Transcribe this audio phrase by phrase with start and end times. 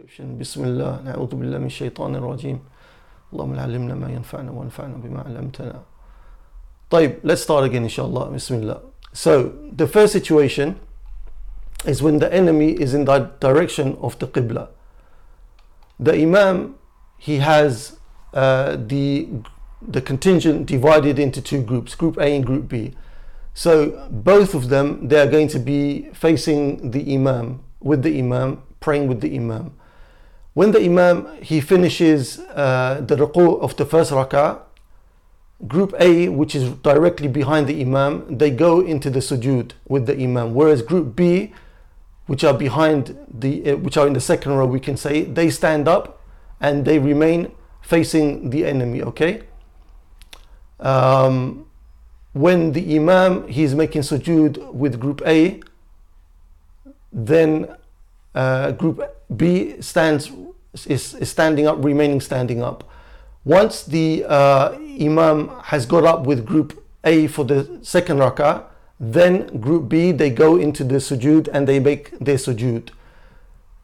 [0.00, 2.58] description بسم الله نعوذ بالله من الشيطان الرجيم
[3.32, 5.82] اللهم علمنا ما ينفعنا وانفعنا بما علمتنا
[6.90, 8.80] طيب let's start again inshallah Bismillah
[9.12, 10.78] so the first situation
[11.86, 14.68] is when the enemy is in the direction of the Qibla
[15.98, 16.76] the Imam
[17.18, 17.98] he has
[18.32, 19.28] uh, the
[19.82, 22.94] the contingent divided into two groups group A and group B
[23.54, 28.62] so both of them they are going to be facing the Imam with the Imam
[28.80, 29.74] praying with the Imam
[30.55, 34.61] when the Imam he finishes uh, the ruku of the first rak'ah,
[35.67, 40.13] group A, which is directly behind the Imam, they go into the sujood with the
[40.13, 40.53] Imam.
[40.53, 41.53] Whereas group B,
[42.27, 45.49] which are behind the, uh, which are in the second row, we can say they
[45.49, 46.21] stand up
[46.61, 49.03] and they remain facing the enemy.
[49.03, 49.43] Okay.
[50.79, 51.67] Um,
[52.31, 55.61] when the Imam he is making sujood with group A,
[57.11, 57.75] then
[58.33, 59.01] uh, group
[59.33, 60.31] B stands
[60.85, 62.83] is, is standing up, remaining standing up.
[63.43, 68.63] Once the uh, Imam has got up with group A for the second rak'ah,
[68.99, 72.89] then group B they go into the sujood and they make their sujood.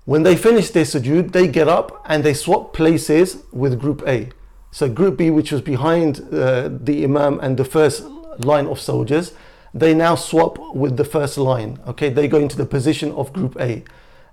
[0.06, 4.30] When they finish their sujood, they get up and they swap places with group A.
[4.72, 8.04] So group B, which was behind uh, the Imam and the first
[8.40, 9.34] line of soldiers,
[9.74, 11.80] they now swap with the first line.
[11.88, 13.84] Okay, they go into the position of group A.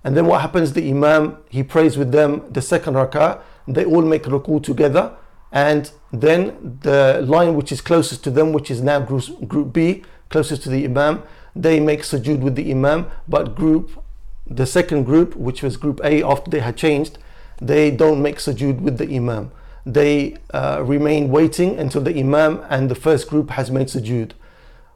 [0.03, 0.73] And then what happens?
[0.73, 3.41] The Imam he prays with them the second rak'ah.
[3.67, 5.15] They all make ruku together,
[5.51, 10.03] and then the line which is closest to them, which is now group, group B,
[10.29, 11.23] closest to the Imam,
[11.55, 13.07] they make sujood with the Imam.
[13.27, 14.03] But group,
[14.47, 17.17] the second group, which was group A, after they had changed,
[17.61, 19.51] they don't make sujood with the Imam.
[19.85, 24.31] They uh, remain waiting until the Imam and the first group has made sujood.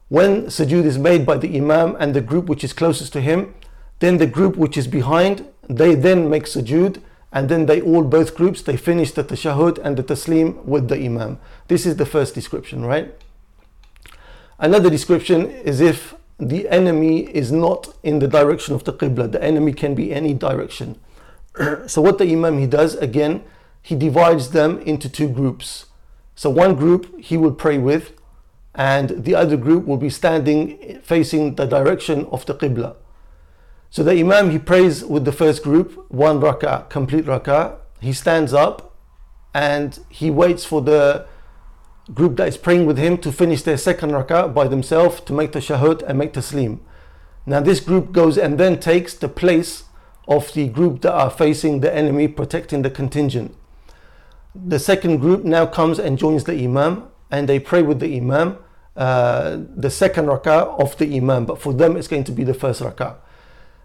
[0.09, 3.53] When sujood is made by the Imam and the group which is closest to him,
[4.03, 7.01] then the group which is behind, they then make sujood
[7.31, 10.97] and then they all both groups they finish the tashahud and the taslim with the
[10.97, 11.39] imam.
[11.69, 13.15] This is the first description, right?
[14.59, 19.31] Another description is if the enemy is not in the direction of the qibla.
[19.31, 20.99] The enemy can be any direction.
[21.87, 23.41] so what the imam he does again,
[23.81, 25.85] he divides them into two groups.
[26.35, 28.11] So one group he will pray with
[28.75, 32.97] and the other group will be standing facing the direction of the qibla.
[33.93, 37.75] So the Imam he prays with the first group, one rak'ah, complete rak'ah.
[38.01, 38.97] He stands up
[39.53, 41.27] and he waits for the
[42.11, 45.51] group that is praying with him to finish their second rak'ah by themselves to make
[45.51, 46.79] the shahud and make the taslim.
[47.45, 49.83] Now this group goes and then takes the place
[50.27, 53.55] of the group that are facing the enemy protecting the contingent.
[54.55, 58.57] The second group now comes and joins the Imam and they pray with the Imam
[58.95, 62.55] uh, the second rak'ah of the Imam, but for them it's going to be the
[62.55, 63.17] first rak'ah.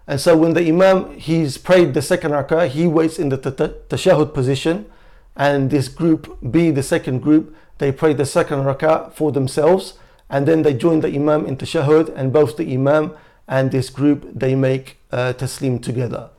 [0.09, 4.33] And so when the Imam he's prayed the second rak'ah, he waits in the tashahud
[4.33, 4.87] position,
[5.35, 10.47] and this group B, the second group, they pray the second rak'ah for themselves, and
[10.47, 13.15] then they join the Imam in tashahud, and both the Imam
[13.47, 16.31] and this group they make uh, taslim together.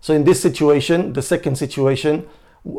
[0.00, 2.28] So in this situation, the second situation,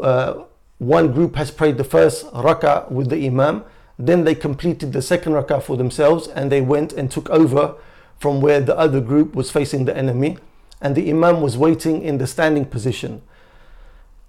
[0.02, 0.44] uh,
[0.78, 3.64] one group has prayed the first rak'ah with the Imam,
[3.98, 7.75] then they completed the second rak'ah for themselves, and they went and took over
[8.19, 10.38] from where the other group was facing the enemy,
[10.81, 13.22] and the Imam was waiting in the standing position.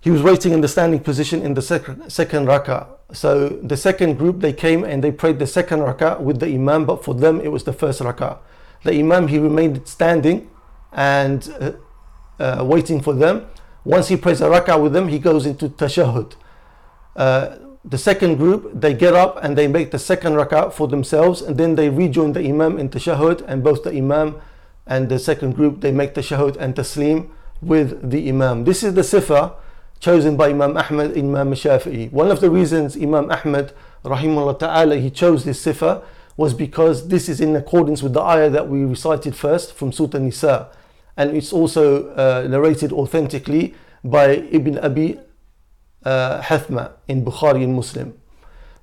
[0.00, 2.87] He was waiting in the standing position in the second, second rak'ah.
[3.12, 6.84] So the second group they came and they prayed the second rak'ah with the Imam,
[6.84, 8.39] but for them it was the first rak'ah.
[8.83, 10.51] The Imam he remained standing
[10.93, 11.72] and uh,
[12.39, 13.47] uh, waiting for them.
[13.84, 16.34] Once he prays a rak'ah with them, he goes into tashahud.
[17.16, 21.43] Uh, the second group they get up and they make the second rak'ah for themselves
[21.43, 24.41] and then they rejoin the imam in tashahud and both the imam
[24.87, 27.28] and the second group they make tashahud and taslim
[27.61, 28.65] with the imam.
[28.65, 29.55] This is the sifa
[30.00, 32.11] chosen by imam ahmad imam shafi'i.
[32.11, 33.72] One of the reasons imam ahmad
[34.03, 36.03] rahimahullah ta'ala he chose this sifa
[36.37, 40.19] was because this is in accordance with the ayah that we recited first from surah
[40.19, 40.69] nisa
[41.16, 45.19] and it's also uh, narrated authentically by ibn abi
[46.03, 48.20] uh, Hathma in Bukhari and Muslim.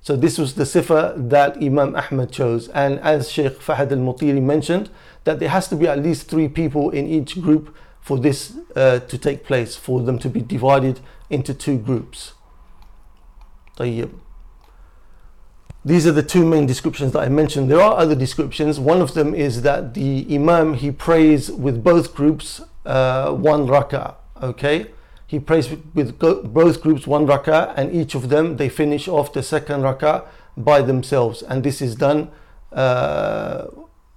[0.01, 2.69] So this was the sifa that Imam Ahmad chose.
[2.69, 4.89] And as Sheikh Fahad al-Mutiri mentioned,
[5.25, 8.99] that there has to be at least three people in each group for this uh,
[8.99, 12.33] to take place, for them to be divided into two groups.
[13.77, 14.09] طيب.
[15.83, 17.69] These are the two main descriptions that I mentioned.
[17.69, 18.79] There are other descriptions.
[18.79, 24.15] One of them is that the Imam he prays with both groups uh, one rak'ah.
[24.41, 24.87] Okay,
[25.32, 29.42] He prays with both groups one rak'ah and each of them they finish off the
[29.42, 30.26] second rak'ah
[30.56, 32.30] by themselves and this is done
[32.72, 33.66] uh,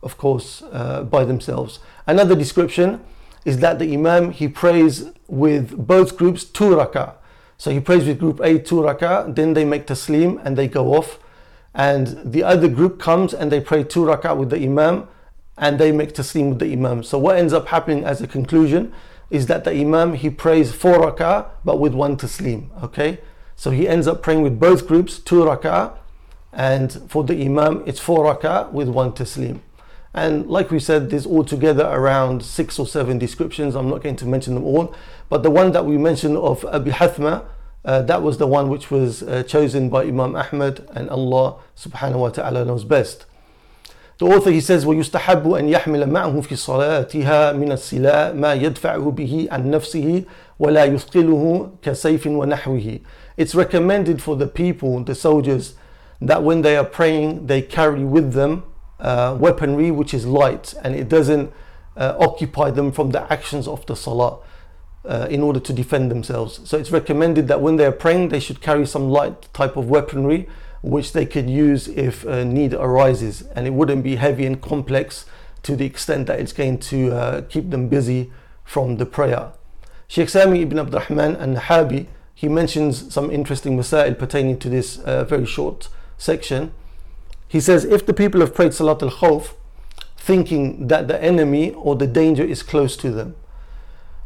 [0.03, 2.99] of course uh, by themselves another description
[3.45, 7.13] is that the Imam he prays with both groups two rak'ah.
[7.57, 10.95] So he prays with group A two rak'ah, then they make taslim and they go
[10.95, 11.19] off.
[11.73, 15.07] And the other group comes and they pray two rak'ah with the Imam
[15.57, 17.03] and they make taslim with the Imam.
[17.03, 18.91] So what ends up happening as a conclusion
[19.29, 22.69] is that the Imam he prays four rak'ah but with one taslim.
[22.83, 23.19] Okay?
[23.55, 25.93] So he ends up praying with both groups, two rak'ah,
[26.53, 29.59] and for the Imam it's four rak'ah with one taslim.
[30.13, 33.75] And like we said, there's altogether around six or seven descriptions.
[33.75, 34.95] I'm not going to mention them all,
[35.27, 37.43] but the one that we mentioned of Abi Hathma,
[37.83, 42.19] uh, that was the one which was uh, chosen by Imam Ahmad, and Allah subhanahu
[42.19, 43.25] wa ta'ala knows best.
[44.18, 49.48] The author he says ويستحب أن يحمل معه في صلاتها من السلاء ما يدفعه به
[49.50, 50.24] عن نفسه
[50.58, 53.00] ولا يثقله كسيف ونحوه.
[53.38, 55.74] It's recommended for the people, the soldiers,
[56.20, 58.64] that when they are praying, they carry with them
[59.00, 61.50] uh, weaponry which is light and it doesn't
[61.96, 64.38] uh, occupy them from the actions of the salah
[65.06, 66.60] uh, in order to defend themselves.
[66.68, 69.88] So it's recommended that when they are praying, they should carry some light type of
[69.88, 70.48] weaponry
[70.81, 75.25] which they could use if uh, need arises and it wouldn't be heavy and complex
[75.63, 78.31] to the extent that it's going to uh, keep them busy
[78.63, 79.51] from the prayer.
[80.07, 85.23] Sheikh Sami ibn Abdurrahman and Nahabi he mentions some interesting masail pertaining to this uh,
[85.23, 85.87] very short
[86.17, 86.73] section.
[87.47, 89.53] He says, if the people have prayed Salat al Khawf,
[90.17, 93.35] thinking that the enemy or the danger is close to them,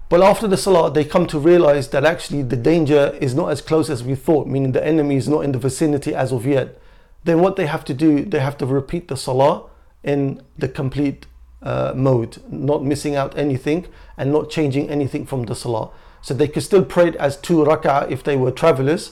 [0.09, 3.61] but after the Salah, they come to realize that actually the danger is not as
[3.61, 6.79] close as we thought, meaning the enemy is not in the vicinity as of yet.
[7.23, 9.69] Then what they have to do, they have to repeat the Salah
[10.03, 11.27] in the complete
[11.61, 13.85] uh, mode, not missing out anything
[14.17, 15.91] and not changing anything from the Salah.
[16.21, 19.11] So they could still pray it as two rak'ah if they were travelers,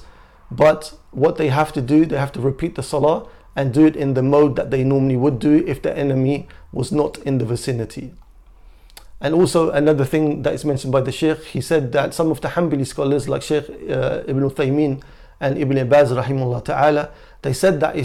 [0.50, 3.96] but what they have to do, they have to repeat the Salah and do it
[3.96, 7.46] in the mode that they normally would do if the enemy was not in the
[7.46, 8.14] vicinity.
[9.20, 12.42] And also another thing that is mentioned by the Sheikh, he said that some of
[12.42, 15.02] the Hanbali scholars like Sheikh uh, Ibn Uthaymeen
[15.40, 17.10] and Ibn Baz rahimullah ta'ala,
[17.42, 17.96] they said that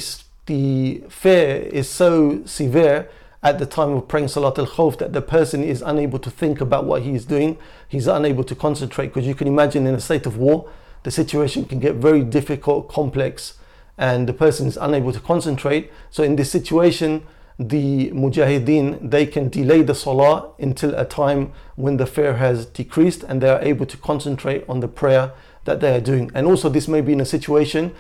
[0.47, 3.09] the fear is so severe
[3.43, 6.85] at the time of praying Salat al-Khawf that the person is unable to think about
[6.85, 7.59] what he is doing.
[7.89, 10.71] He's unable to concentrate because you can imagine in a state of war,
[11.03, 13.55] the situation can get very difficult, complex,
[13.99, 15.91] and the person is unable to concentrate.
[16.11, 17.27] So in this situation,
[17.69, 23.23] the mujahideen they can delay the salah until a time when the fear has decreased
[23.23, 25.33] and they are able to concentrate on the prayer
[25.65, 26.31] that they are doing.
[26.35, 27.95] And also this may be in a situation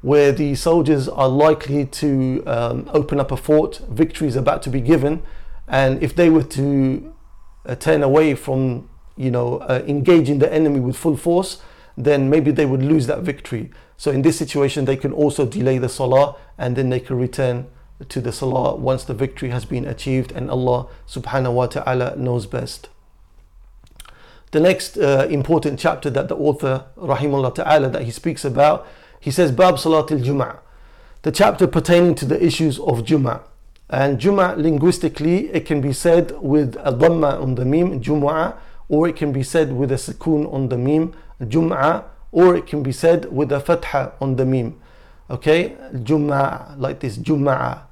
[0.00, 4.70] where the soldiers are likely to um, open up a fort, victory is about to
[4.70, 5.22] be given,
[5.66, 7.12] and if they were to
[7.66, 11.60] uh, turn away from you know uh, engaging the enemy with full force,
[11.96, 13.70] then maybe they would lose that victory.
[13.96, 17.66] So in this situation, they can also delay the salah and then they can return
[18.08, 22.46] to the salah once the victory has been achieved and Allah subhanahu wa ta'ala knows
[22.46, 22.88] best.
[24.50, 28.86] The next uh, important chapter that the author rahimullah ta'ala that he speaks about,
[29.20, 30.60] he says Bab Salat al-Jum'ah,
[31.22, 33.42] the chapter pertaining to the issues of Jum'ah.
[33.90, 38.56] And Jum'ah linguistically it can be said with a dhamma on the mim, Jum'ah,
[38.88, 42.82] or it can be said with a sukoon on the mim, Jum'ah, or it can
[42.82, 44.80] be said with a fatha on the mim.
[45.28, 47.87] Okay, Jum'ah, like this, Jum'ah.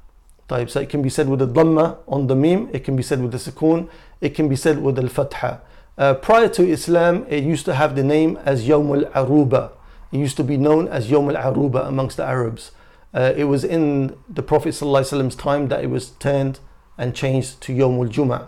[0.49, 3.03] طيب so it can be said with the dhamma on the mim it can be
[3.03, 3.89] said with the sukoon
[4.21, 5.61] it can be said with the fatha
[5.99, 9.73] uh, prior to Islam it used to have the name as Yawm al-Aruba
[10.13, 12.73] it used to be known as Yawm al-Aruba amongst the Arabs
[13.15, 16.61] uh, it was in the Prophet ﷺ's time that it was turned
[16.99, 18.47] and changed to Yawm al-Jum'ah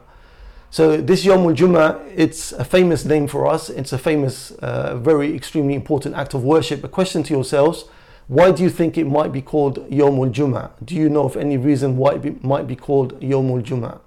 [0.71, 3.71] so this Yomul al it's a famous name for us.
[3.71, 6.85] It's a famous, uh, very extremely important act of worship.
[6.85, 7.87] A question to yourselves,
[8.28, 10.72] why do you think it might be called Yom al Jum'ah?
[10.84, 14.00] Do you know of any reason why it be, might be called Yom al Jum'ah?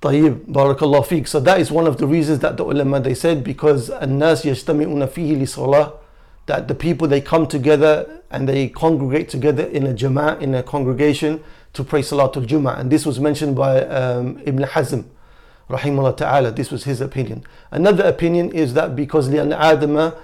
[0.00, 1.26] طيب barakallah fiqh.
[1.26, 5.06] So that is one of the reasons that the ulama they said because الناس يجتمعون
[5.08, 5.92] فيه لصلاة
[6.46, 10.62] that the people they come together and they congregate together in a jama'ah in a
[10.62, 11.42] congregation
[11.72, 15.04] to pray Salatul Jum'ah and this was mentioned by um, Ibn Hazm
[15.68, 17.42] rahimahullah ta'ala this was his opinion
[17.72, 20.14] another opinion is that because لأن آدم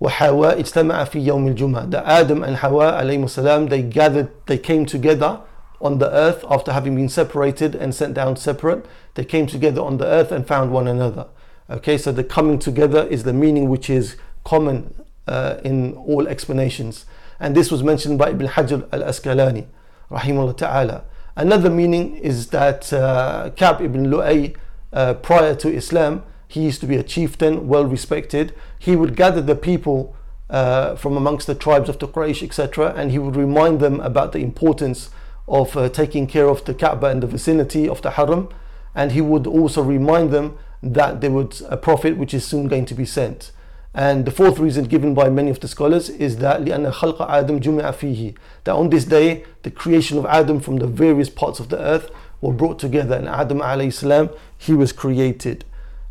[0.00, 1.90] وحواء اجتمع في يوم الجمعة.
[1.90, 5.40] The Adam and Hawa alayhi salam, they gathered, they came together
[5.80, 8.84] on the earth after having been separated and sent down separate.
[9.14, 11.26] They came together on the earth and found one another.
[11.70, 14.94] Okay, so the coming together is the meaning which is common
[15.28, 17.06] uh, in all explanations.
[17.38, 19.66] And this was mentioned by Ibn Hajar al-Asqalani,
[20.10, 21.04] rahimahullah ta'ala.
[21.36, 24.56] Another meaning is that uh, Ka'b ibn Lu'ay,
[24.92, 28.54] uh, prior to Islam, he used to be a chieftain, well respected.
[28.78, 30.14] He would gather the people
[30.50, 34.32] uh, from amongst the tribes of the Quraysh, etc., and he would remind them about
[34.32, 35.10] the importance
[35.48, 38.48] of uh, taking care of the Kaaba and the vicinity of the Haram.
[38.94, 42.84] and he would also remind them that there was a prophet which is soon going
[42.86, 43.52] to be sent.
[43.94, 47.60] And the fourth reason given by many of the scholars is that لأن خلق آدم
[47.60, 51.68] جمع فيه that on this day the creation of Adam from the various parts of
[51.68, 52.10] the earth
[52.40, 55.64] were brought together and Adam alayhi salam he was created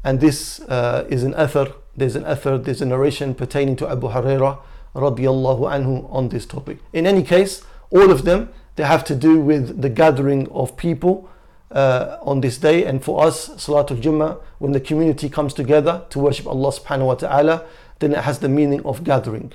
[0.06, 1.68] and this uh, is an athar
[2.00, 4.58] there's an athar there's a narration pertaining to Abu Huraira
[4.94, 9.40] radiallahu anhu on this topic in any case all of them they have to do
[9.40, 11.28] with the gathering of people
[11.70, 12.84] uh, on this day.
[12.84, 17.14] And for us, Salatul Jummah, when the community comes together to worship Allah subhanahu wa
[17.14, 17.64] ta'ala,
[17.98, 19.52] then it has the meaning of gathering.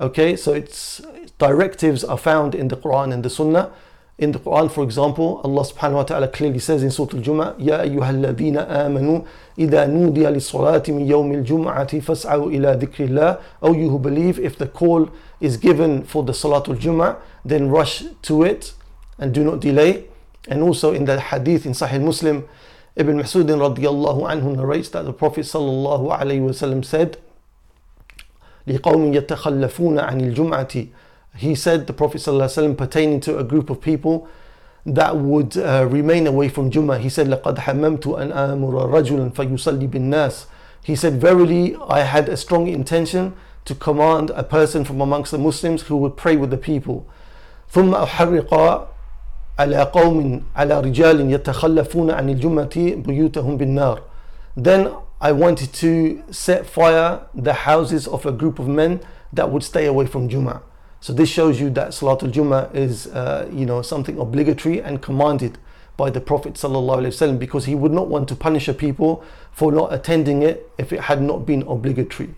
[0.00, 1.00] Okay, so its
[1.38, 3.72] directives are found in the Quran and the Sunnah.
[4.19, 7.87] In the Quran, for example, Allah subhanahu wa ta'ala clearly says in Surah Al-Jum'ah, يَا
[7.87, 9.25] أَيُّهَا الَّذِينَ آمَنُوا
[9.57, 14.57] إِذَا نُودِيَ لِلصَّلَاةِ مِنْ يَوْمِ الْجُمْعَةِ فَاسْعَوْا إِلَى ذِكْرِ اللَّهِ O you who believe, if
[14.57, 18.73] the call is given for the Salatul Jum'ah, then rush to it
[19.17, 20.03] and do not delay.
[20.49, 22.45] And also in the hadith in Sahih Muslim,
[22.97, 27.17] Ibn Masud radiallahu anhu narrates that the Prophet sallallahu alayhi wasallam said,
[28.67, 30.89] لِقَوْمٍ يَتَخَلَّفُونَ عَنِ الْجُمْعَةِ
[31.35, 34.27] He said, the Prophet sallallahu alayhi wasallam pertaining to a group of people
[34.85, 36.99] that would uh, remain away from Jummah.
[36.99, 40.45] He said, لَقَدْ حَمَمْتُ أَنْ آمُرَ رَجُلًا فَيُصَلِّ بِالنَّاسِ
[40.83, 43.35] He said, verily I had a strong intention
[43.65, 47.05] to command a person from amongst the Muslims who would pray with the people.
[47.71, 48.53] ثم أحرق
[49.59, 53.99] على قوم على رجال يتخلفون عن الجمعة بيوتهم بالنار
[54.57, 59.01] then I wanted to set fire the houses of a group of men
[59.33, 60.61] that would stay away from Jummah
[61.03, 65.57] so this shows you that Salatul Jummah is uh, you know something obligatory and commanded
[65.97, 69.93] by the Prophet ﷺ because he would not want to punish a people for not
[69.93, 72.33] attending it if it had not been obligatory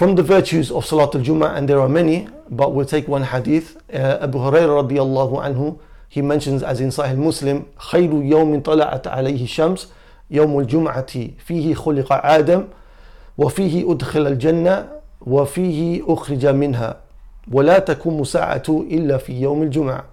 [0.00, 3.76] from the virtues of Salatul Jummah, and there are many, but we'll take one hadith.
[3.92, 9.44] Uh, Abu Hurairah radiallahu anhu, he mentions as in Sahih Muslim, خير يوم طلعت عليه
[9.44, 9.92] الشمس
[10.30, 12.64] يوم الجمعة فيه خلق آدم
[13.38, 14.88] وفيه أدخل الجنة
[15.26, 16.96] وفيه أخرج منها
[17.52, 20.04] ولا تكون ساعة إلا في يوم الجمعة.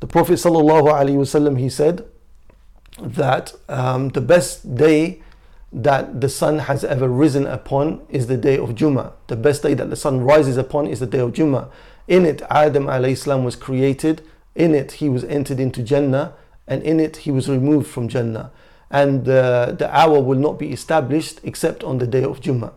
[0.00, 2.04] The Prophet sallallahu alaihi wasallam he said
[3.00, 5.22] that um, the best day
[5.72, 9.12] that the sun has ever risen upon is the day of Jummah.
[9.28, 11.70] The best day that the sun rises upon is the day of Jummah.
[12.08, 14.22] In it, Adam salam was created.
[14.54, 16.34] In it, he was entered into Jannah.
[16.66, 18.50] And in it, he was removed from Jannah.
[18.90, 22.72] And uh, the hour will not be established except on the day of Jummah.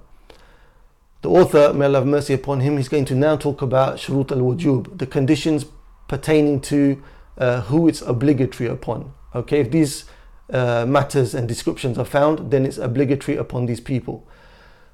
[1.21, 4.31] The author, may Allah have mercy upon him, he's going to now talk about Shurut
[4.31, 5.65] al Wujub, the conditions
[6.07, 7.01] pertaining to
[7.37, 9.13] uh, who it's obligatory upon.
[9.33, 10.05] Okay, if these
[10.51, 14.27] uh, matters and descriptions are found, then it's obligatory upon these people.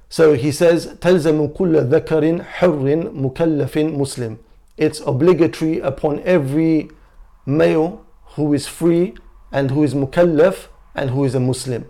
[0.08, 4.38] So he says, تلزم كل ذكر حر مكلف مسلم.
[4.76, 6.90] It's obligatory upon every
[7.44, 8.04] male
[8.36, 9.14] who is free
[9.52, 11.86] and who is mukallaf and who is a Muslim.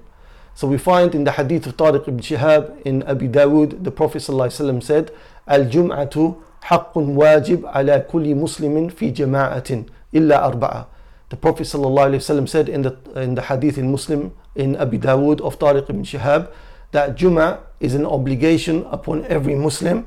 [0.55, 4.19] So we find in the hadith of Tariq ibn Shihab in Abi Dawud, the Prophet
[4.19, 5.11] ﷺ said,
[5.49, 10.87] الجمعة حق واجب على كل مسلم في جماعة إلا أربعة.
[11.31, 15.59] The Prophet ﷺ said in the, in the hadith in Muslim in Abi Dawood of
[15.59, 16.49] Tariq ibn Shihab
[16.93, 20.07] that Jummah is an obligation upon every Muslim,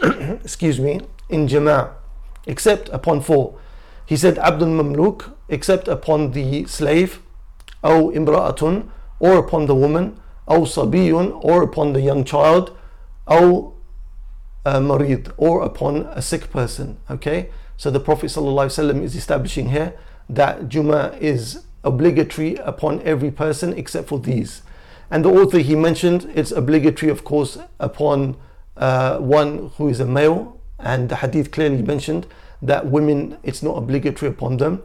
[0.43, 1.89] excuse me, in Jama'ah,
[2.45, 3.57] except upon four.
[4.05, 7.21] He said Abdul Mamluk, except upon the slave,
[7.83, 12.75] أو imra'atun, or upon the woman, أو sabiyun, or upon the young child,
[13.29, 13.73] أو
[14.65, 16.97] marid, or upon a sick person.
[17.09, 19.93] Okay, so the Prophet ﷺ is establishing here
[20.29, 24.61] that Jummah is obligatory upon every person except for these.
[25.09, 28.37] And the author he mentioned it's obligatory, of course, upon
[28.77, 32.27] uh, one who is a male, and the hadith clearly mentioned
[32.61, 34.83] that women it's not obligatory upon them.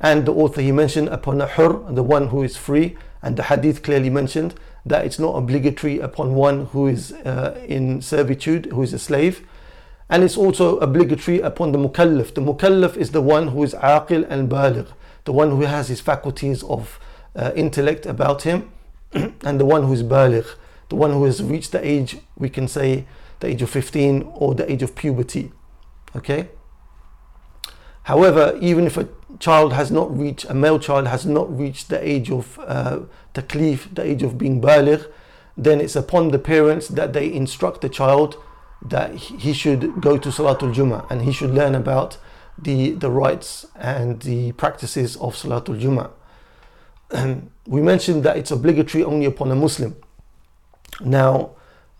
[0.00, 3.43] And the author he mentioned upon a hur, the one who is free, and the
[3.43, 8.81] hadith clearly mentioned that it's not obligatory upon one who is uh, in servitude, who
[8.81, 9.45] is a slave
[10.09, 12.33] and it's also obligatory upon the mukallaf.
[12.33, 14.87] The mukallaf is the one who is aqil and baligh,
[15.25, 16.99] the one who has his faculties of
[17.35, 18.71] uh, intellect about him,
[19.13, 20.47] and the one who is baligh,
[20.89, 23.05] the one who has reached the age, we can say,
[23.39, 25.51] the age of 15 or the age of puberty.
[26.15, 26.49] Okay?
[28.03, 29.07] However, even if a
[29.39, 32.99] child has not reached, a male child has not reached the age of uh,
[33.33, 35.05] taklif, the age of being baligh,
[35.55, 38.37] then it's upon the parents that they instruct the child
[38.81, 42.17] that he should go to Salatul Jummah and he should learn about
[42.57, 46.11] the, the rights and the practices of Salatul Jummah.
[47.11, 49.95] And we mentioned that it's obligatory only upon a Muslim.
[51.01, 51.51] Now,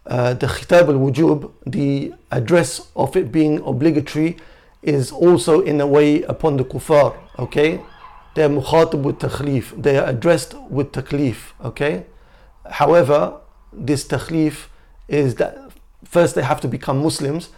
[0.05, 4.37] uh, the Khitab al Wujub, the address of it being obligatory,
[4.82, 7.80] is also in a way upon the kuffar, okay?
[8.34, 9.80] They are mukhatab with takhlif.
[9.80, 11.52] They are addressed with taklif.
[11.64, 12.04] Okay.
[12.68, 13.40] However,
[13.72, 14.66] this takhlif
[15.06, 15.56] is that
[16.04, 17.50] first they have to become Muslims,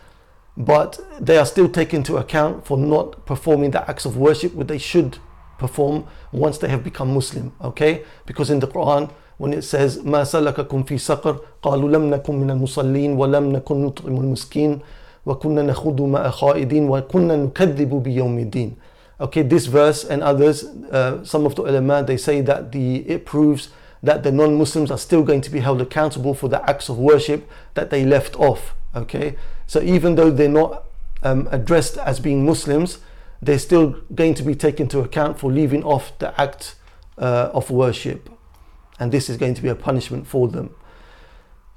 [0.57, 4.69] but they are still taken into account for not performing the acts of worship which
[4.69, 5.19] they should
[5.59, 7.53] perform once they have become Muslim.
[7.63, 12.41] Okay, because in the Quran when it says ما سلككم في سقر قالوا لم نكن
[12.41, 14.81] من المصلين ولم نكن نطعم المسكين
[15.27, 18.77] وكنا نخوض مع خائدين وكنا نكذب بيوم الدين
[19.21, 23.25] okay this verse and others uh, some of the ulama they say that the it
[23.25, 23.71] proves
[24.03, 27.49] that the non-muslims are still going to be held accountable for the acts of worship
[27.75, 30.85] that they left off okay so even though they're not
[31.23, 32.99] um, addressed as being muslims
[33.41, 36.77] they're still going to be taken into account for leaving off the act
[37.19, 38.29] uh, of worship
[38.99, 40.75] and this is going to be a punishment for them.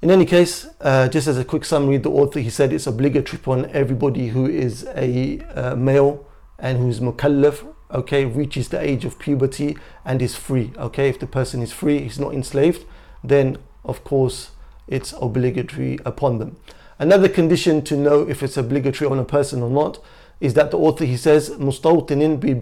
[0.05, 3.39] In any case, uh, just as a quick summary, the author he said it's obligatory
[3.41, 6.27] upon everybody who is a uh, male
[6.59, 10.71] and who's mukallaf, okay, reaches the age of puberty and is free.
[10.77, 12.85] Okay, if the person is free, he's not enslaved,
[13.23, 14.51] then of course
[14.87, 16.57] it's obligatory upon them.
[16.99, 19.97] Another condition to know if it's obligatory on a person or not
[20.39, 22.53] is that the author he says mustawtinin bi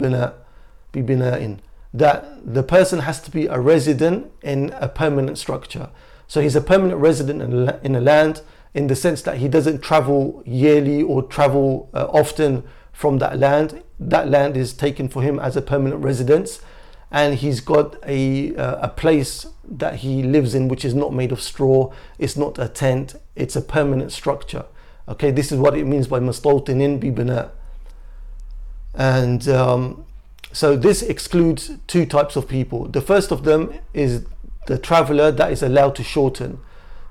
[0.98, 1.58] bina'in
[1.92, 5.90] that the person has to be a resident in a permanent structure.
[6.26, 7.42] So he's a permanent resident
[7.84, 12.64] in a land in the sense that he doesn't travel yearly or travel uh, often
[12.92, 13.82] from that land.
[14.00, 16.60] That land is taken for him as a permanent residence,
[17.10, 21.32] and he's got a uh, a place that he lives in which is not made
[21.32, 21.92] of straw.
[22.18, 23.14] It's not a tent.
[23.36, 24.64] It's a permanent structure.
[25.08, 27.48] Okay, this is what it means by mustawtinin bi
[28.94, 30.06] And um,
[30.52, 32.88] so this excludes two types of people.
[32.88, 34.24] The first of them is
[34.66, 36.58] the traveler that is allowed to shorten.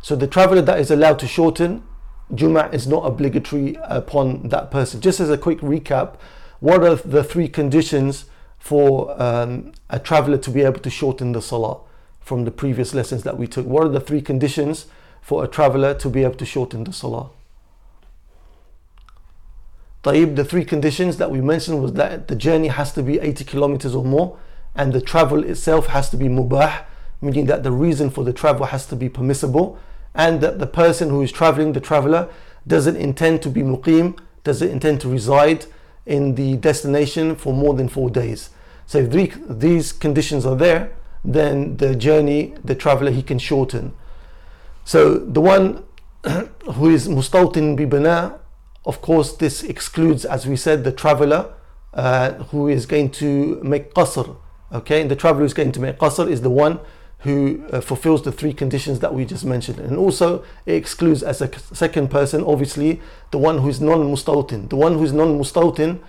[0.02, 1.84] So the traveler that is allowed to shorten,
[2.32, 5.02] Jum'ah is not obligatory upon that person.
[5.02, 6.18] Just as a quick recap,
[6.60, 8.26] what are the three conditions
[8.58, 11.82] for um, a traveler to be able to shorten the salah
[12.22, 13.66] from the previous lessons that we took?
[13.66, 14.88] What are the three conditions
[15.22, 17.30] for a traveler to be able to shorten the salah?
[20.04, 23.46] Taib, the three conditions that we mentioned was that the journey has to be 80
[23.46, 24.38] kilometers or more
[24.76, 26.86] and the travel itself has to be mubah,
[27.24, 29.80] meaning that the reason for the travel has to be permissible
[30.14, 32.30] and that the person who is traveling, the traveler,
[32.68, 35.66] doesn't intend to be muqim, doesn't intend to reside
[36.06, 38.50] in the destination for more than four days.
[38.86, 43.94] So if these conditions are there, then the journey, the traveler, he can shorten.
[44.86, 45.84] So the one
[46.24, 48.40] who is mustawtin bi bina
[48.86, 51.54] of course, this excludes, as we said, the traveler
[51.94, 54.36] uh, who is going to make qasr.
[54.74, 56.80] Okay, and the traveler who is going to make qasr is the one
[57.24, 59.80] who uh, fulfills the three conditions that we just mentioned.
[59.80, 64.70] And also, it excludes as a second person, obviously, the one who is non mustawtin.
[64.70, 66.00] The one who is non mustawtin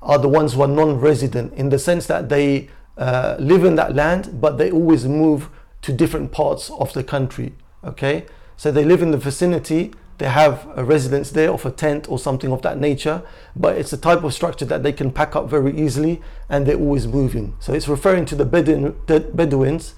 [0.00, 3.74] are the ones who are non resident in the sense that they uh, live in
[3.76, 5.48] that land, but they always move
[5.82, 7.54] to different parts of the country.
[7.84, 12.08] Okay, so they live in the vicinity they have a residence there of a tent
[12.08, 13.22] or something of that nature,
[13.56, 16.76] but it's a type of structure that they can pack up very easily and they're
[16.76, 17.56] always moving.
[17.58, 19.94] So it's referring to the Bedouins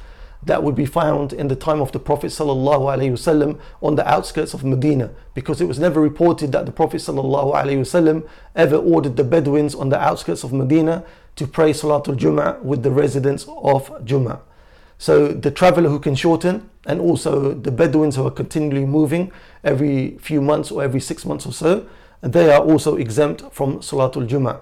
[0.47, 4.65] that would be found in the time of the Prophet ﷺ on the outskirts of
[4.65, 9.89] Medina because it was never reported that the Prophet ﷺ ever ordered the Bedouins on
[9.89, 11.05] the outskirts of Medina
[11.37, 14.41] to pray Salatul Jum'ah with the residents of Jum'ah.
[14.99, 20.19] So the traveler who can shorten and also the Bedouins who are continually moving every
[20.19, 21.87] few months or every six months or so,
[22.21, 24.61] they are also exempt from Salatul Jummah.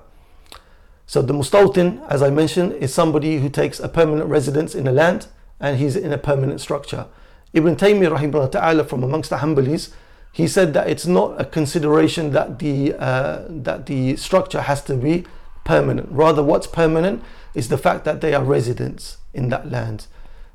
[1.07, 4.92] So the Mustawtin, as I mentioned, is somebody who takes a permanent residence in a
[4.92, 5.27] land
[5.62, 7.07] and he's in a permanent structure.
[7.55, 9.92] Ibn Taymiyyah rahimahullah ta'ala from amongst the Hanbalis,
[10.33, 14.96] he said that it's not a consideration that the uh, that the structure has to
[14.96, 15.25] be
[15.64, 16.09] permanent.
[16.11, 17.22] Rather, what's permanent
[17.55, 20.07] is the fact that they are residents in that land.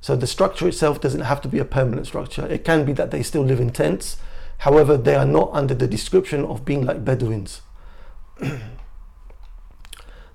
[0.02, 2.46] So the structure itself doesn't have to be a permanent structure.
[2.48, 4.18] It can be that they still live in tents.
[4.60, 7.62] However, they are not under the description of being like Bedouins.
[8.40, 8.58] the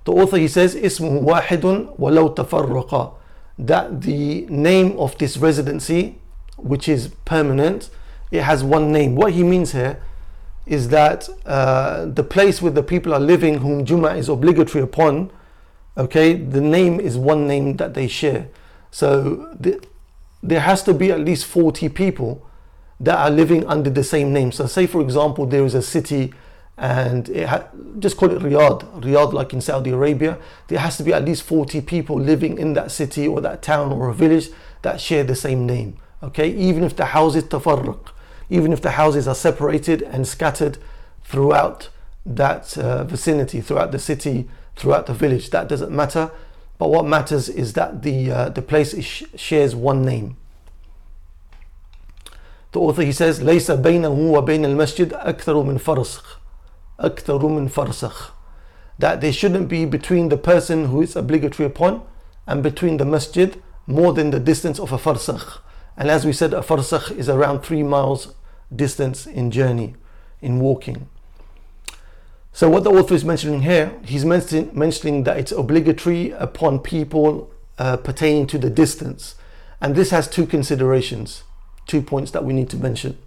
[0.06, 3.14] author he says, "Ismu wahidun walau tafarraqa."
[3.58, 6.18] That the name of this residency,
[6.56, 7.90] which is permanent,
[8.30, 9.14] it has one name.
[9.14, 10.02] What he means here
[10.66, 15.30] is that uh, the place where the people are living, whom Juma is obligatory upon,
[15.96, 18.48] okay, the name is one name that they share.
[18.90, 19.84] So the,
[20.42, 22.46] there has to be at least 40 people
[23.00, 24.52] that are living under the same name.
[24.52, 26.32] So say for example there is a city
[26.81, 27.67] and it ha-
[27.99, 30.37] just call it Riyadh, Riyadh like in Saudi Arabia.
[30.67, 33.91] There has to be at least 40 people living in that city or that town
[33.91, 34.49] or a village
[34.83, 35.97] that share the same name.
[36.21, 38.09] Okay, even if the houses tafarruq,
[38.49, 40.77] even if the houses are separated and scattered
[41.23, 41.89] throughout
[42.25, 46.31] that uh, vicinity, throughout the city, throughout the village, that doesn't matter
[46.77, 50.37] but what matters is that the uh, the place is, shares one name.
[52.71, 56.39] The author he says ليس بينه وبين المسجد أكثر من فرسخ
[57.01, 58.37] أكثر من فرسخ
[58.99, 62.01] that there shouldn't be between the person who is obligatory upon
[62.47, 65.59] and between the masjid more than the distance of a farsakh.
[65.95, 68.33] And as we said, a farsakh is around three miles
[68.75, 69.95] distance in journey,
[70.41, 71.07] in walking.
[72.51, 77.97] So what the author is mentioning here, he's mentioning that it's obligatory upon people uh,
[77.97, 79.35] pertaining to the distance.
[79.79, 81.43] And this has two considerations,
[81.85, 83.17] two points that we need to mention.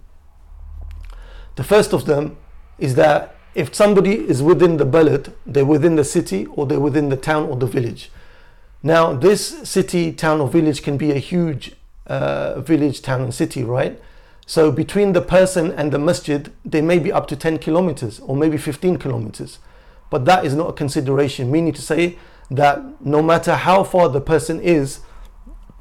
[1.55, 2.37] The first of them
[2.77, 7.08] is that if somebody is within the balad, they're within the city or they're within
[7.08, 8.10] the town or the village.
[8.82, 11.74] Now, this city, town, or village can be a huge
[12.06, 14.00] uh, village, town, and city, right?
[14.46, 18.36] So, between the person and the masjid, they may be up to 10 kilometers or
[18.36, 19.58] maybe 15 kilometers.
[20.10, 22.18] But that is not a consideration, meaning to say
[22.50, 25.00] that no matter how far the person is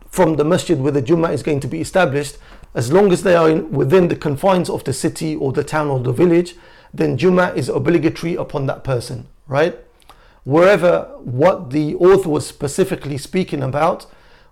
[0.09, 2.37] from the masjid where the Jummah is going to be established,
[2.73, 5.87] as long as they are in, within the confines of the city or the town
[5.89, 6.55] or the village,
[6.97, 9.77] then Jummah is obligatory upon that person, right?
[10.43, 14.05] Wherever what the author was specifically speaking about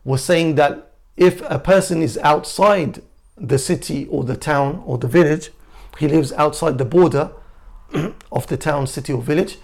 [0.04, 3.02] was saying that if a person is outside
[3.38, 5.52] the city or the town or the village,
[6.00, 7.32] he lives outside the border
[8.32, 9.58] of the town, city, or village,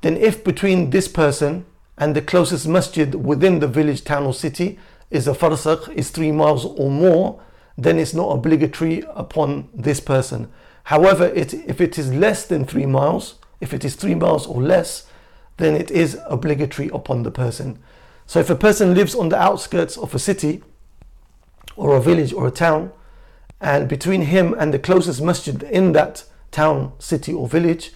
[0.00, 4.78] then if between this person and the closest masjid within the village, town, or city
[5.10, 7.42] is a farsakh, is three miles or more,
[7.76, 10.50] then it's not obligatory upon this person.
[10.88, 14.62] However, it, if it is less than three miles, if it is three miles or
[14.62, 15.06] less,
[15.58, 17.78] then it is obligatory upon the person.
[18.26, 20.62] So if a person lives on the outskirts of a city
[21.76, 22.90] or a village or a town,
[23.60, 27.92] and between him and the closest masjid in that town, city, or village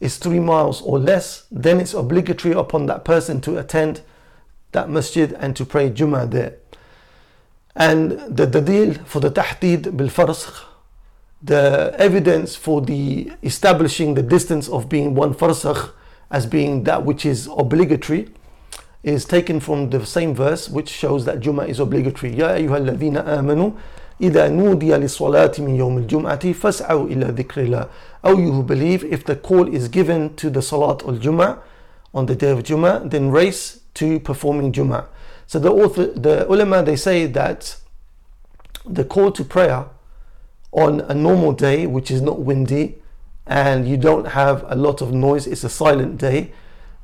[0.00, 4.00] is three miles or less, then it's obligatory upon that person to attend
[4.70, 6.54] that masjid and to pray Jummah there.
[7.76, 10.71] And the dalil for the tahdid bil farsakh
[11.41, 15.91] the evidence for the establishing the distance of being one farsakh
[16.31, 18.29] as being that which is obligatory
[19.03, 22.35] is taken from the same verse which shows that Jummah is obligatory.
[22.35, 23.71] Ya أيها الذين آمنوا
[24.19, 27.89] إذا نودي للصلاة من يوم الجمعة فاسعوا إلى ذكر الله.
[28.23, 31.59] Oh, you who believe, if the call is given to the Salat al Jummah
[32.13, 35.05] on the day of Jummah, then race to performing Jummah.
[35.45, 37.77] So the author, the ulama, they say that
[38.85, 39.85] the call to prayer
[40.72, 42.96] on a normal day, which is not windy
[43.46, 46.52] and you don't have a lot of noise, it's a silent day,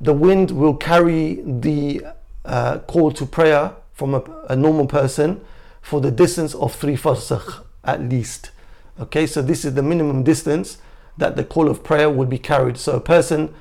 [0.01, 2.01] the wind will carry the
[2.45, 5.41] uh, call to prayer from a, a, normal person
[5.81, 8.51] for the distance of three farsakh at least.
[8.99, 10.77] Okay, so this is the minimum distance
[11.17, 12.77] that the call of prayer would be carried.
[12.77, 13.53] So a person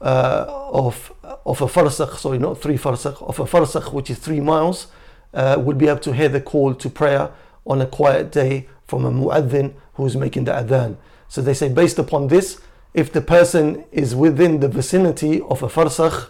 [0.00, 1.12] uh, of
[1.44, 4.86] of a farsakh, sorry, not three farsakh, of a farsakh which is three miles,
[5.34, 7.30] uh, would be able to hear the call to prayer
[7.66, 10.96] on a quiet day from a mu'adhin who's making the adhan.
[11.26, 12.60] So they say, based upon this,
[12.92, 16.28] if the person is within the vicinity of a farsakh,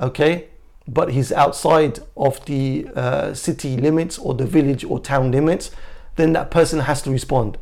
[0.00, 0.46] okay,
[0.86, 5.72] but he's outside of the uh, city limits or the village or town limits,
[6.14, 7.58] then that person has to respond.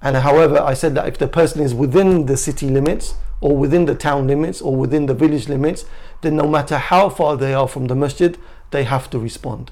[0.00, 3.84] And however, I said that if the person is within the city limits or within
[3.84, 5.84] the town limits or within the village limits,
[6.22, 8.38] then no matter how far they are from the masjid,
[8.70, 9.70] they have to respond.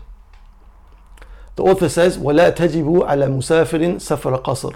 [1.55, 4.75] The author says, وَلَا تَجِبُ عَلَى مُسَافِرٍ سَفَرَ قَصْرٍ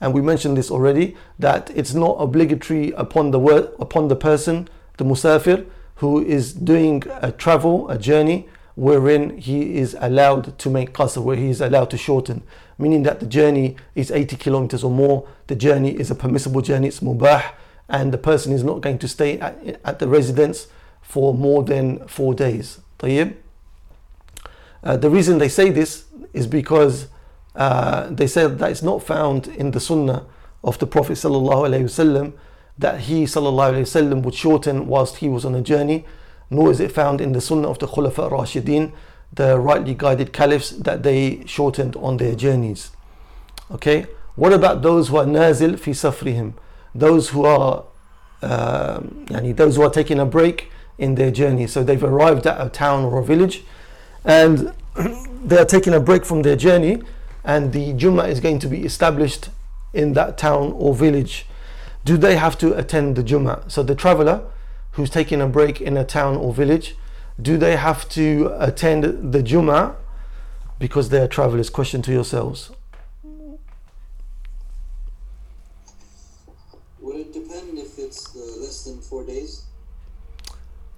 [0.00, 4.68] and we mentioned this already that it's not obligatory upon the word, upon the person,
[4.98, 10.92] the musafir, who is doing a travel, a journey, wherein he is allowed to make
[10.92, 12.42] qasr, where he is allowed to shorten,
[12.78, 15.26] meaning that the journey is 80 kilometers or more.
[15.46, 17.42] The journey is a permissible journey, it's mubah,
[17.88, 20.66] and the person is not going to stay at, at the residence
[21.00, 22.80] for more than four days.
[22.98, 23.34] طيب?
[24.82, 27.08] Uh, the reason they say this is because
[27.54, 30.26] uh, they said that it's not found in the sunnah
[30.62, 32.34] of the Prophet وسلم,
[32.78, 36.04] that he وسلم, would shorten whilst he was on a journey,
[36.50, 38.92] nor is it found in the sunnah of the Khulafa Rashidin,
[39.32, 42.90] the rightly guided caliphs, that they shortened on their journeys.
[43.70, 46.54] Okay, what about those who are nazil fi safrihim?
[46.94, 47.84] Those who are,
[48.42, 51.66] uh, those who are taking a break in their journey.
[51.66, 53.64] So they've arrived at a town or a village
[54.23, 54.73] and
[55.43, 57.01] they are taking a break from their journey
[57.43, 59.49] and the Jummah is going to be established
[59.93, 61.45] in that town or village.
[62.05, 63.69] Do they have to attend the Jummah?
[63.69, 64.43] So the traveler
[64.91, 66.95] who's taking a break in a town or village,
[67.41, 69.95] do they have to attend the Jummah
[70.79, 71.69] because they are travelers?
[71.69, 72.71] Question to yourselves.
[76.99, 79.63] Would it depend if it's less than four days?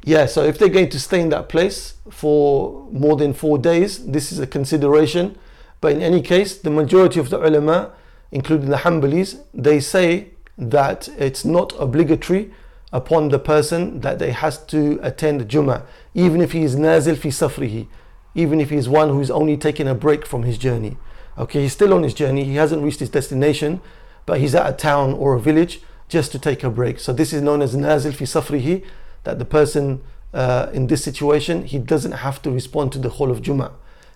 [0.05, 4.05] Yeah, so if they're going to stay in that place for more than four days,
[4.05, 5.37] this is a consideration.
[5.79, 7.91] But in any case, the majority of the ulama,
[8.31, 12.51] including the Hanbalis, they say that it's not obligatory
[12.91, 17.29] upon the person that they has to attend Jummah, even if he is nazil fi
[17.29, 17.87] safrihi,
[18.35, 20.97] even if he is one who is only taking a break from his journey.
[21.37, 23.81] Okay, he's still on his journey, he hasn't reached his destination,
[24.25, 26.99] but he's at a town or a village just to take a break.
[26.99, 28.85] So this is known as nazil fi safrihi,
[29.23, 30.01] that the person
[30.33, 33.71] uh, in this situation, he doesn't have to respond to the whole of Jummah.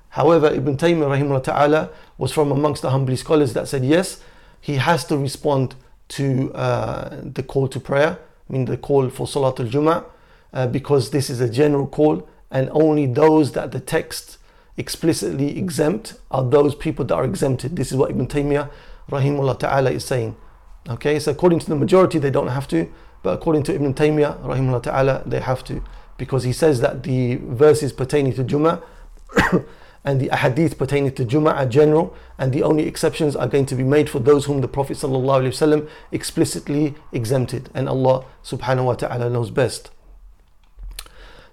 [0.10, 4.22] However, Ibn Taymiyyah rahimahullah ta'ala was from amongst the Hanbali scholars that said yes,
[4.60, 5.76] he has to respond
[6.10, 8.18] to uh, the call to prayer,
[8.50, 10.06] I mean the call for Salatul Jummah,
[10.54, 14.38] uh, because this is a general call and only those that the text
[14.78, 17.76] explicitly exempt are those people that are exempted.
[17.76, 18.70] This is what Ibn Taymiyyah
[19.12, 20.36] rahimahullah ta'ala is saying.
[20.90, 22.90] Okay, so according to the majority they don't have to,
[23.28, 25.84] but according to Ibn Taymiyyah rahimahullah ta'ala they have to
[26.16, 28.82] because he says that the verses pertaining to Jummah
[30.06, 33.76] and the ahadith pertaining to Jummah are general and the only exceptions are going to
[33.76, 34.96] be made for those whom the Prophet
[36.14, 39.92] explicitly exempted and Allah subhanahu wa ta'ala knows best.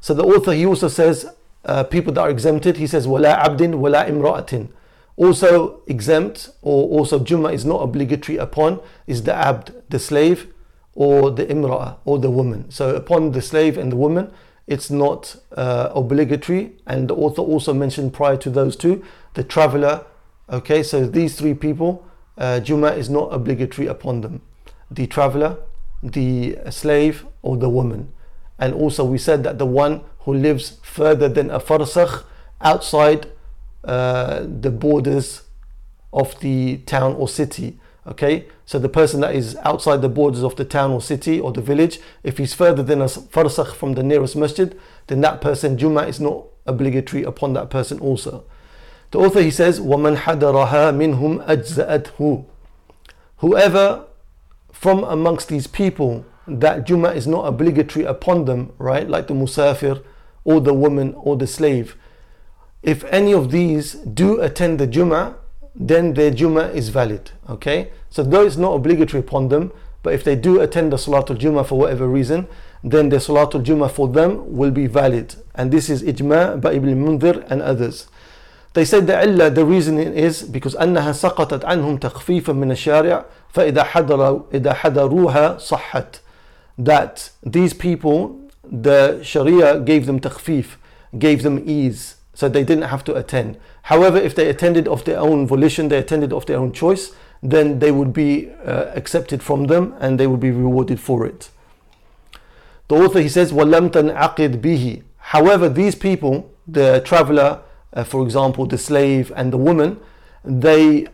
[0.00, 1.26] So the author he also says
[1.64, 4.68] uh, people that are exempted he says wala abdin wala imra'atin
[5.16, 10.53] also exempt or also Jummah is not obligatory upon is the abd the slave
[10.94, 12.70] or the imra'ah or the woman.
[12.70, 14.32] So upon the slave and the woman
[14.66, 16.72] it's not uh, obligatory.
[16.86, 19.04] And the author also mentioned prior to those two
[19.34, 20.06] the traveler
[20.50, 20.82] okay?
[20.82, 22.06] So these three people
[22.38, 24.42] uh, Jummah is not obligatory upon them.
[24.90, 25.58] The traveler
[26.04, 28.12] the slave or the woman.
[28.58, 32.24] And also we said that the one who lives further than a farsakh
[32.60, 33.26] outside
[33.82, 35.42] uh, the borders
[36.12, 40.55] of the town or city okay so the person that is outside the borders of
[40.55, 44.03] the town or city or the village if he's further than a farsakh from the
[44.03, 48.45] nearest masjid then that person Jummah is not obligatory upon that person also
[49.11, 52.45] the author he says وَمَنْ حَدَرَهَا مِنْهُمْ أَجْزَأَتْهُ
[53.37, 54.05] whoever
[54.71, 60.03] from amongst these people that Jummah is not obligatory upon them right like the musafir
[60.45, 61.95] or the woman or the slave
[62.81, 65.35] if any of these do attend the Jummah
[65.75, 67.31] then their Jummah is valid.
[67.49, 69.71] Okay, so though it's not obligatory upon them,
[70.03, 72.47] but if they do attend the Salatul Jummah for whatever reason,
[72.83, 75.35] then the Salatul Jummah for them will be valid.
[75.55, 78.07] And this is Ijma' by Ibn Mundhir and others.
[78.73, 83.83] They said the illa, the reason is because أنها سقطت عنهم تخفيفا من الشارع فإذا
[83.83, 86.19] حضروا إذا حضروها صحت.
[86.77, 90.77] That these people, the Sharia gave them takhfif,
[91.17, 93.57] gave them ease so they didn't have to attend.
[93.83, 97.79] However, if they attended of their own volition, they attended of their own choice, then
[97.79, 101.49] they would be uh, accepted from them and they would be rewarded for it.
[102.87, 107.61] The author he says, وَلَمْ تَنْعَقِدْ بِهِ However, these people, the traveler,
[107.93, 109.99] uh, for example, the slave and the woman,
[110.43, 111.07] they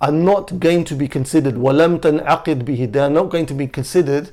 [0.00, 3.66] are not going to be considered وَلَمْ تَنْعَقِدْ بِهِ They are not going to be
[3.66, 4.30] considered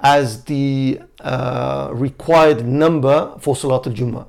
[0.00, 4.26] as the uh, required number for Salatul Jummah.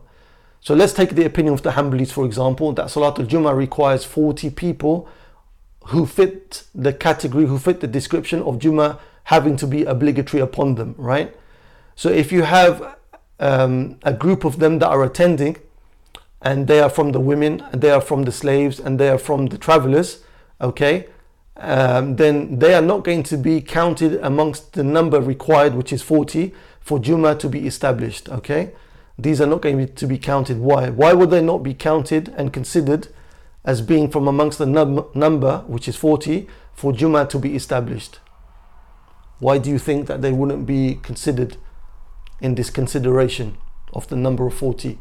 [0.62, 4.50] So let's take the opinion of the Hanbalis, for example, that Salatul Jummah requires 40
[4.50, 5.08] people
[5.86, 10.76] who fit the category, who fit the description of Jummah having to be obligatory upon
[10.76, 11.36] them, right?
[11.96, 12.96] So if you have
[13.40, 15.56] um, a group of them that are attending,
[16.40, 19.18] and they are from the women, and they are from the slaves, and they are
[19.18, 20.22] from the travelers,
[20.60, 21.08] okay,
[21.56, 26.02] um, then they are not going to be counted amongst the number required, which is
[26.02, 28.70] 40, for Jummah to be established, okay?
[29.18, 30.58] These are not going to be counted.
[30.58, 30.90] Why?
[30.90, 33.08] Why would they not be counted and considered
[33.64, 38.18] as being from amongst the num- number, which is 40, for Jummah to be established?
[39.38, 41.56] Why do you think that they wouldn't be considered
[42.40, 43.56] in this consideration
[43.92, 44.98] of the number of 40?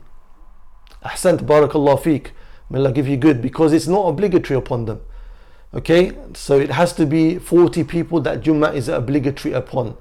[1.03, 2.33] Ahsant, barakallah fik.
[2.69, 5.01] May Allah give you good because it's not obligatory upon them.
[5.73, 9.95] Okay, so it has to be 40 people that Jummah is obligatory upon.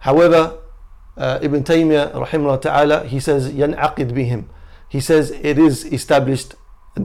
[0.00, 0.58] However,
[1.16, 4.46] uh, Ibn Taymiyyah rahimahullah ta'ala he says yan'aqid bihim.
[4.88, 6.54] He says it is established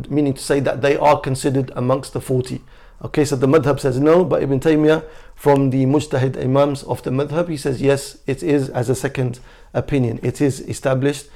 [0.09, 2.61] meaning to say that they are considered amongst the 40
[3.03, 5.03] okay so the madhab says no but Ibn Taymiyyah
[5.35, 9.39] from the mujtahid imams of the madhab he says yes it is as a second
[9.73, 10.19] opinion.
[10.21, 11.29] It is established.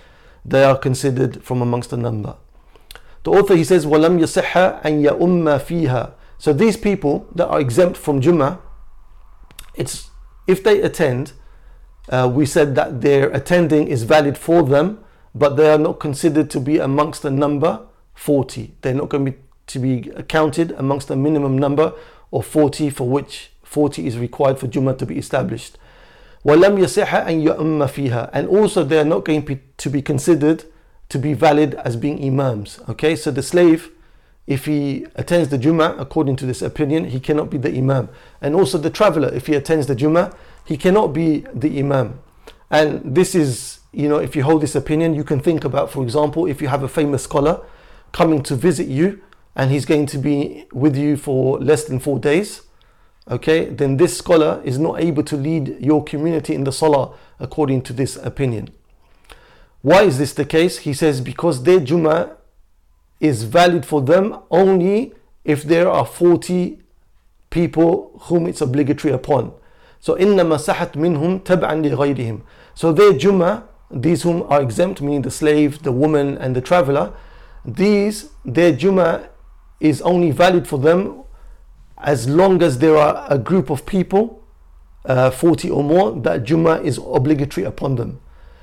[0.46, 2.36] They are considered from amongst the number.
[3.24, 6.14] The author he says walam yasihha an ya'umma fiha.
[6.38, 8.60] So these people that are exempt from Jummah
[9.76, 10.10] it's
[10.46, 11.34] if they attend
[12.09, 16.51] uh, we said that their attending is valid for them, but they are not considered
[16.51, 18.75] to be amongst the number 40.
[18.81, 21.93] They're not going to be, to be counted amongst the minimum number
[22.33, 25.79] of 40 for which 40 is required for Jummah to be established.
[26.45, 30.65] وَلَمْ يَصِحَ أَنْ يَأُمَّ فِيهَا And also they are not going to be considered
[31.09, 32.81] to be valid as being imams.
[32.89, 33.91] Okay, so the slave,
[34.47, 38.09] if he attends the Jummah, according to this opinion, he cannot be the imam.
[38.41, 40.35] And also the traveler, if he attends the Jummah,
[40.66, 42.20] he cannot be the imam.
[42.70, 46.04] And this is, you know, if you hold this opinion, you can think about, for
[46.04, 47.62] example, if you have a famous scholar
[48.12, 49.22] coming to visit you
[49.56, 52.64] and he's going to be with you for less than four days,
[53.30, 57.82] okay, then this scholar is not able to lead your community in the salah according
[57.84, 58.70] to this opinion.
[59.82, 60.80] Why is this the case?
[60.80, 62.38] He says because their Jummah
[63.20, 66.80] is valid for them only if there are 40
[67.50, 69.54] people whom it's obligatory upon.
[70.03, 72.41] So إنما صحت منهم تبعا لغيرهم.
[72.75, 77.13] So their Jummah, these whom are exempt, meaning the slave, the woman, and the traveler,
[77.65, 79.29] these their Jummah
[79.81, 81.23] is only valid for them
[81.99, 84.43] as long as there are a group of people,
[85.05, 88.21] uh, 40 or more, that Jummah is obligatory upon them.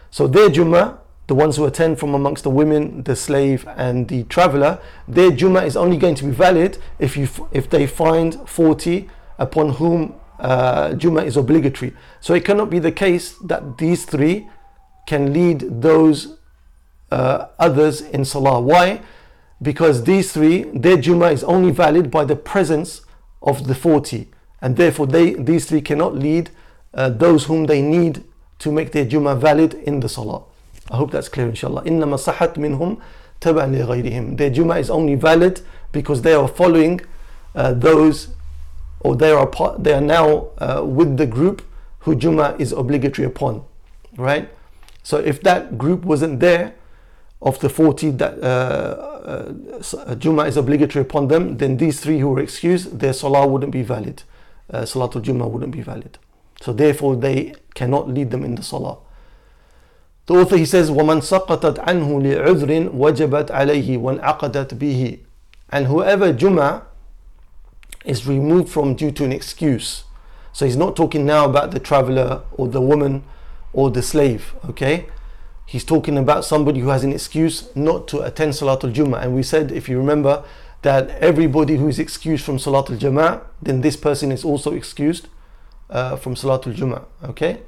[0.10, 0.98] So their Jummah,
[1.28, 5.66] the ones who attend from amongst the women, the slave, and the traveler, their Jummah
[5.66, 10.90] is only going to be valid if you if they find 40 upon whom uh,
[10.90, 11.94] Jummah is obligatory.
[12.22, 14.48] So it cannot be the case that these three
[15.08, 16.38] can lead those
[17.12, 18.60] uh, others in Salah.
[18.60, 19.02] Why?
[19.62, 23.02] Because these three, their Jummah is only valid by the presence
[23.42, 24.28] of the 40
[24.62, 26.50] and therefore they these three cannot lead
[26.94, 28.24] uh, those whom they need
[28.58, 30.42] to make their Jummah valid in the Salah.
[30.90, 31.84] I hope that's clear inshallah.
[31.84, 32.98] إنما صحت منهم
[33.42, 34.38] تبعا لغيرهم.
[34.38, 37.02] Their Jummah is only valid because they are following
[37.54, 38.30] uh, those
[39.00, 41.62] or they are part, they are now uh, with the group
[42.00, 43.64] who Jummah is obligatory upon.
[44.18, 44.50] Right?
[45.04, 46.74] So if that group wasn't there
[47.42, 52.30] of the 40 that uh, uh, Jummah is obligatory upon them, then these three who
[52.30, 54.24] were excused, their salah wouldn't be valid.
[54.72, 56.18] Uh, Salatul Jummah wouldn't be valid.
[56.62, 58.98] So therefore they cannot lead them in the salah.
[60.26, 65.20] The author he says, وَمَنْ سَقَطَتْ عَنْهُ لِعُذْرٍ وَجَبَتْ عَلَيْهِ وَانْعَقَدَتْ بِهِ
[65.70, 66.82] And whoever Jummah
[68.06, 70.04] is removed from due to an excuse.
[70.54, 73.24] So he's not talking now about the traveler or the woman
[73.74, 75.08] or the slave, okay?
[75.66, 79.22] He's talking about somebody who has an excuse not to attend Salatul Jummah.
[79.24, 80.44] And we said, if you remember,
[80.84, 85.28] that everybody who is excused from Salatul Jama'ah, then this person is also excused
[85.90, 87.04] uh, from Salatul Jummah.
[87.24, 87.62] Okay?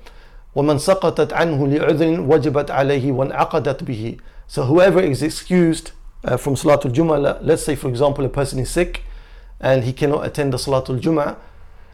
[0.56, 5.92] وَمَنْ سَقَطَتْ عَنْهُ لِعُذْرٍ وَجِبَتْ عَلَيْهِ وَانْعَقَدَتْ بِهِ So whoever is excused
[6.24, 9.04] uh, from Salatul Jummah, let's say for example a person is sick
[9.63, 11.37] and he cannot attend the Salatul Jummah.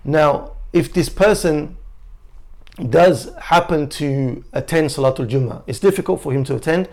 [0.04, 1.76] Now, if this person
[2.78, 5.62] does happen to attend Salatul Jummah.
[5.66, 6.88] It's difficult for him to attend,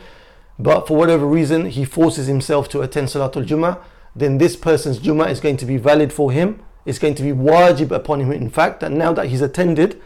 [0.57, 3.79] but for whatever reason he forces himself to attend Salatul Jummah,
[4.15, 6.61] then this person's Jummah is going to be valid for him.
[6.85, 10.01] It's going to be wajib upon him, in fact, and now that he's attended,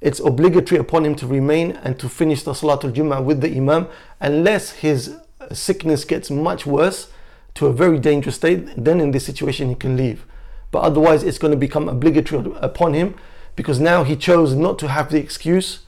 [0.00, 3.88] it's obligatory upon him to remain and to finish the Salatul Jummah with the Imam
[4.20, 5.16] unless his
[5.52, 7.10] sickness gets much worse
[7.54, 10.24] to a very dangerous state, then in this situation he can leave.
[10.70, 13.14] But otherwise, it's going to become obligatory upon him
[13.56, 15.80] because now he chose not to have the excuse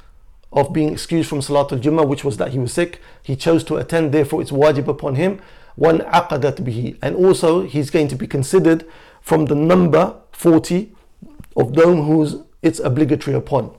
[0.52, 3.00] of being excused from Salatul Jummah, which was that he was sick.
[3.22, 5.40] He chose to attend, therefore it's wajib upon him.
[5.78, 6.98] Wan'aqadat bihi.
[7.00, 8.84] And also he's going to be considered
[9.20, 10.92] from the number 40
[11.56, 13.74] of those whose it's obligatory upon.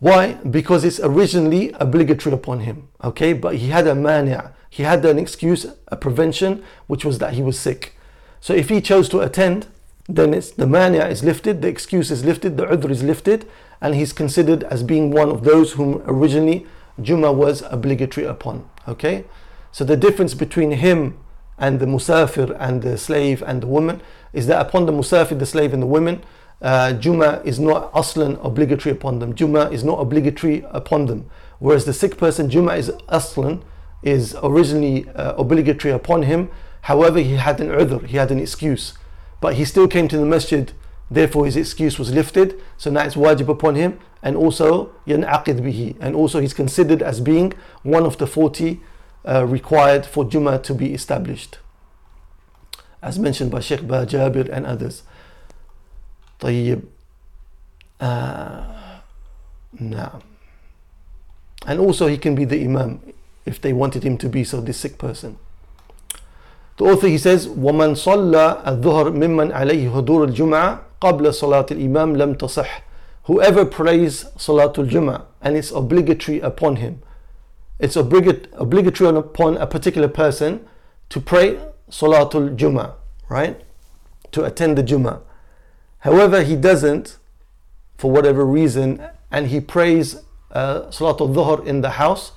[0.00, 0.34] Why?
[0.34, 2.88] Because it's originally obligatory upon him.
[3.02, 7.34] Okay, but he had a mania, he had an excuse, a prevention, which was that
[7.34, 7.94] he was sick.
[8.40, 9.68] So if he chose to attend,
[10.08, 13.48] then it's the mania is lifted, the excuse is lifted, the udhr is lifted,
[13.80, 16.66] and he's considered as being one of those whom originally
[17.00, 18.68] Jummah was obligatory upon.
[18.88, 19.24] Okay?
[19.70, 21.18] So the difference between him
[21.56, 25.46] and the musafir and the slave and the woman is that upon the musafir, the
[25.46, 26.24] slave and the woman,
[26.60, 29.36] uh, Jummah is not aslan obligatory upon them.
[29.36, 31.30] Jummah is not obligatory upon them.
[31.60, 33.62] Whereas the sick person, Jummah is aslan,
[34.03, 36.49] is originally uh, obligatory upon him.
[36.81, 38.93] However, he had an udhr, he had an excuse
[39.41, 40.71] but he still came to the masjid
[41.09, 45.95] therefore his excuse was lifted so now it's wajib upon him and also yanaqid bihi
[45.99, 47.53] and also he's considered as being
[47.83, 48.79] one of the 40
[49.27, 51.59] uh, required for Jummah to be established
[53.01, 55.03] as mentioned by Sheikh Ba Jabir and others
[56.39, 56.83] طيب
[57.99, 58.99] uh,
[59.79, 60.19] nah.
[61.65, 63.01] and also he can be the imam
[63.45, 65.37] if they wanted him to be so this sick person
[66.77, 72.33] the author he says ومن صلى الظهر ممن عليه حضور الجمعة قبل صلاة الإمام لم
[72.33, 72.83] تصح
[73.23, 77.03] Whoever prays Salatul Jummah and it's obligatory upon him,
[77.77, 80.65] it's obligatory upon a particular person
[81.09, 81.59] to pray
[81.91, 82.93] Salatul Jummah,
[83.29, 83.61] right?
[84.31, 85.21] To attend the Jummah.
[85.99, 87.17] However, he doesn't,
[87.97, 88.99] for whatever reason,
[89.29, 92.31] and he prays uh, Salatul Dhuhr in the house,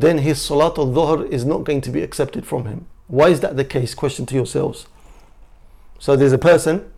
[0.00, 2.86] then his salat al dhuhr is not going to be accepted from him.
[3.06, 3.94] Why is that the case?
[3.94, 4.86] Question to yourselves.
[5.98, 6.90] So there's a person,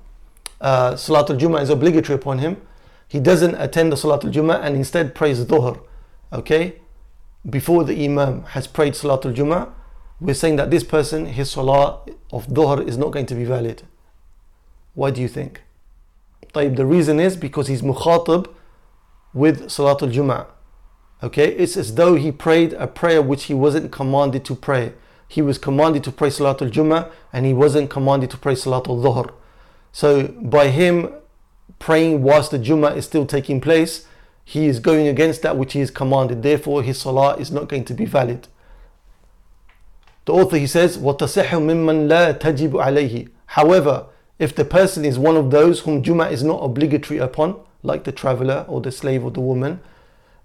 [0.61, 2.61] uh, salat al Jummah is obligatory upon him.
[3.07, 5.81] He doesn't attend the salat al Jummah and instead prays dhuhr.
[6.33, 6.77] Okay?
[7.49, 9.71] Before the Imam has prayed salat al Jummah,
[10.21, 13.83] we're saying that this person, his salat of dhuhr is not going to be valid.
[14.95, 15.63] Why do you think?
[16.53, 18.53] The reason is because he's mukhatab
[19.33, 20.47] with salat al-jumah.
[21.22, 24.94] Okay, it's as though he prayed a prayer which he wasn't commanded to pray.
[25.28, 29.34] He was commanded to pray Salatul Jummah and he wasn't commanded to pray Salatul Dhuhr.
[29.92, 31.14] So by him
[31.80, 34.06] praying whilst the Jummah is still taking place,
[34.46, 36.44] he is going against that which he is commanded.
[36.44, 38.48] Therefore, his Salah is not going to be valid.
[40.26, 44.08] The author he says, وَتَصِحُ مِمَّنْ لَا تَجِبُ عَلَيْهِ However,
[44.40, 48.12] if the person is one of those whom Jummah is not obligatory upon, like the
[48.12, 49.82] traveler or the slave or the woman,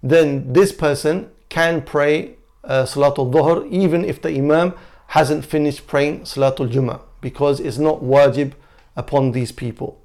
[0.03, 4.73] then this person can pray uh, Salatul Dhuhr even if the Imam
[5.07, 8.53] hasn't finished praying Salatul Jummah because it's not wajib
[8.95, 10.01] upon these people.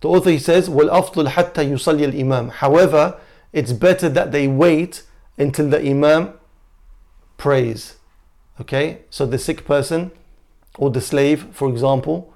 [0.00, 3.18] The author he says, وَالْأَفْضُلْ حَتَّى يُصَلِّي الْإِمَامِ However,
[3.52, 5.02] it's better that they wait
[5.36, 6.34] until the Imam
[7.36, 7.96] prays.
[8.60, 10.10] Okay, so the sick person
[10.76, 12.32] or the slave, for example,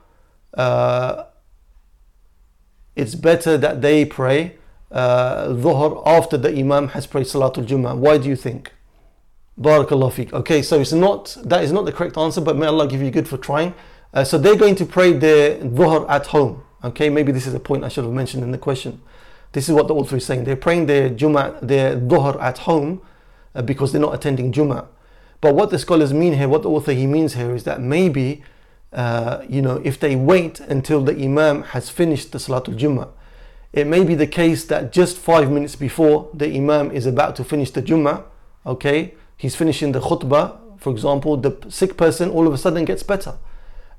[0.54, 1.24] uh,
[2.94, 4.55] it's better that they pray
[4.91, 7.97] uh, Dhuhr after the Imam has prayed Salatul Jummah.
[7.97, 8.73] Why do you think?
[9.59, 10.33] Barakallah fik.
[10.33, 13.11] Okay, so it's not that is not the correct answer, but may Allah give you
[13.11, 13.73] good for trying.
[14.13, 16.63] Uh, so they're going to pray their Dhuhr at home.
[16.83, 19.01] Okay, maybe this is a point I should have mentioned in the question.
[19.53, 20.43] This is what the author is saying.
[20.43, 23.01] They're praying their Jummah, their Dhuhr at home
[23.55, 24.87] uh, because they're not attending Jummah.
[25.41, 28.43] But what the scholars mean here, what the author he means here is that maybe
[28.93, 33.09] uh, you know, if they wait until the Imam has finished the Salatul Jummah,
[33.77, 37.43] it may be the case that just five minutes before the Imam is about to
[37.43, 38.23] finish the Jummah,
[38.65, 43.03] okay, he's finishing the khutbah, for example, the sick person all of a sudden gets
[43.03, 43.37] better.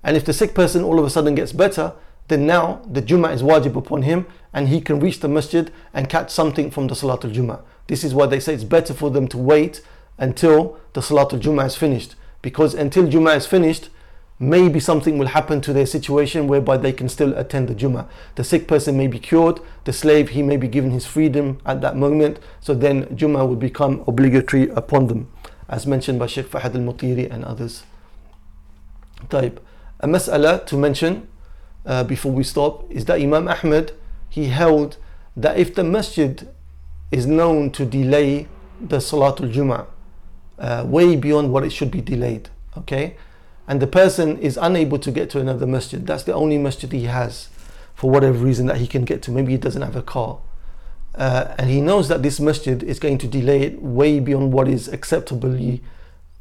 [0.03, 1.93] And if the sick person all of a sudden gets better,
[2.29, 6.09] then now the Jummah is wajib upon him and he can reach the masjid and
[6.09, 7.63] catch something from the Salatul Jummah.
[7.87, 9.83] This is why they say it's better for them to wait
[10.19, 12.15] until the Salatul Jummah is finished.
[12.43, 13.89] Because until Jummah is finished,
[14.39, 18.07] maybe something will happen to their situation whereby they can still attend the Jummah.
[18.37, 21.81] The sick person may be cured, the slave, he may be given his freedom at
[21.81, 25.31] that moment, so then Jummah would become obligatory upon them,
[25.69, 27.83] as mentioned by Sheikh Fahad al Mutiri and others.
[29.29, 29.61] Type.
[30.01, 31.27] A mas'ala to mention
[31.85, 33.93] uh, before we stop is that Imam Ahmad
[34.29, 34.97] he held
[35.37, 36.49] that if the masjid
[37.11, 38.47] is known to delay
[38.81, 39.87] the Salatul Jummah
[40.59, 43.17] uh, way beyond what it should be delayed, okay,
[43.69, 47.05] and the person is unable to get to another masjid, that's the only masjid he
[47.05, 47.51] has
[47.95, 49.31] for whatever reason that he can get to.
[49.31, 50.39] Maybe he doesn't have a car.
[51.15, 54.69] Uh, and he knows that this masjid is going to delay it way beyond what
[54.69, 55.83] is acceptably,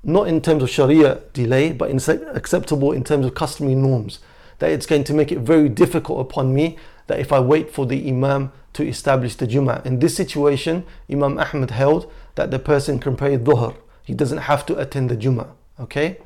[0.04, 1.98] not in terms of Sharia delay, but in
[2.34, 4.20] acceptable in terms of customary norms.
[4.60, 7.86] That it's going to make it very difficult upon me that if I wait for
[7.86, 9.86] the Imam to establish the Jummah.
[9.86, 13.76] In this situation, Imam Ahmed held that the person can pray Dhuhr.
[14.04, 15.50] He doesn't have to attend the Jummah.
[15.80, 16.20] Okay?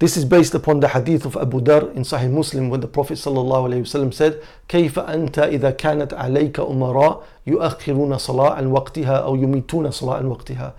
[0.00, 3.14] This is based upon the hadith of Abu Dharr in Sahih Muslim when the Prophet
[3.14, 10.16] ﷺ said, كيف أنت إذا كانت عليك أمراء يؤخرون صلاة عن وقتها أو يميتون صلاة
[10.18, 10.72] عن وقتها.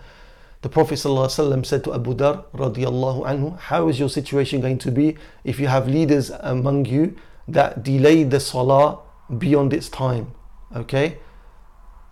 [0.62, 4.78] The Prophet ﷺ said to Abu Dharr رضي الله عنه, how is your situation going
[4.78, 7.18] to be if you have leaders among you
[7.50, 9.00] that delay the salah
[9.38, 10.32] beyond its time?
[10.74, 11.18] Okay?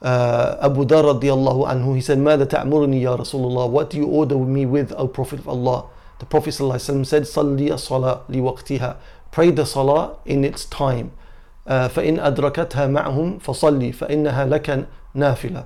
[0.01, 3.69] Uh, Abu Dharr رضي الله عنه he said, ماذا تأمرني يا رسول الله?
[3.69, 5.85] What do you order me with, O Prophet of Allah?
[6.18, 8.96] The Prophet ﷺ said, صلي الصلاة لوقتها.
[9.30, 11.12] Pray the salah in its time.
[11.66, 15.64] Uh, فإن أدركتها معهم فصلي فإنها لك نافلة.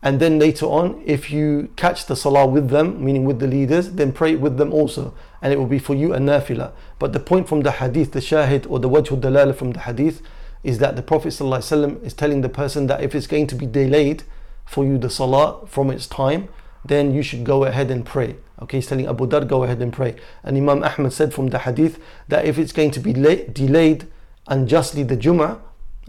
[0.00, 3.92] And then later on, if you catch the salah with them, meaning with the leaders,
[3.92, 5.12] then pray with them also.
[5.42, 6.70] And it will be for you a nafila.
[6.98, 10.22] But the point from the hadith, the shahid or the wajh dalala from the hadith,
[10.62, 13.66] is that the Prophet ﷺ is telling the person that if it's going to be
[13.66, 14.22] delayed
[14.64, 16.48] for you the salah from its time,
[16.84, 18.36] then you should go ahead and pray.
[18.61, 20.15] Okay, he's telling Abu Dharr, go ahead and pray.
[20.43, 24.07] And Imam Ahmad said from the hadith that if it's going to be late, delayed
[24.47, 25.59] unjustly the Jummah,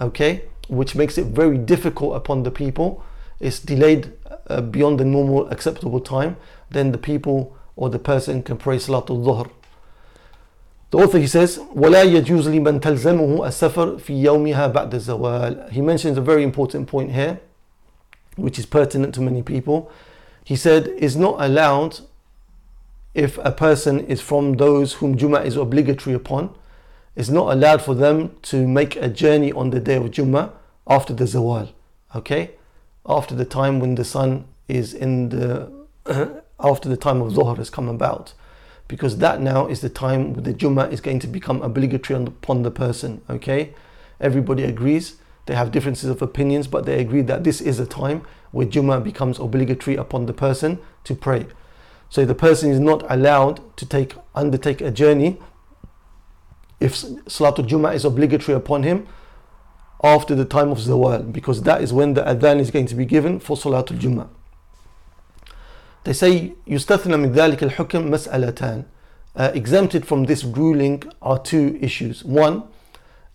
[0.01, 3.03] okay, which makes it very difficult upon the people,
[3.41, 4.13] it's delayed
[4.49, 6.37] uh, beyond the normal acceptable time,
[6.71, 9.51] then the people or the person can pray Salatul Dhuhr.
[10.91, 16.17] The author he says, وَلَا يَجُوزُ لِمَنْ تَلْزَمُهُ السَّفَرْ فِي يَوْمِهَا بَعْدَ الزَّوَالِ He mentions
[16.17, 17.41] a very important point here,
[18.37, 19.91] which is pertinent to many people.
[20.45, 22.01] He said, it's not allowed
[23.15, 26.55] if a person is from those whom Jummah is obligatory upon,
[27.17, 30.51] it's not allowed for them to make a journey on the day of Jummah
[30.87, 31.73] after the Zawal.
[32.15, 32.51] Okay?
[33.07, 35.71] after the time when the sun is in the
[36.61, 38.33] after the time of Dhuhr has come about
[38.89, 42.71] because that now is the time the Jummah is going to become obligatory upon the
[42.71, 43.75] person okay
[44.21, 48.23] everybody agrees they have differences of opinions but they agree that this is a time
[48.53, 51.47] where Jummah becomes obligatory upon the person to pray
[52.14, 55.40] so the person is not allowed to take undertake a journey
[56.80, 59.08] if Salatul Jummah is obligatory upon him
[60.04, 63.06] after the time of Zawal because that is when the adhan is going to be
[63.06, 64.30] given for Salatul Jummah.
[66.06, 68.86] They say يستثنى من ذلك الحكم مسألتان
[69.36, 72.24] uh, exempted from this ruling are two issues.
[72.24, 72.64] One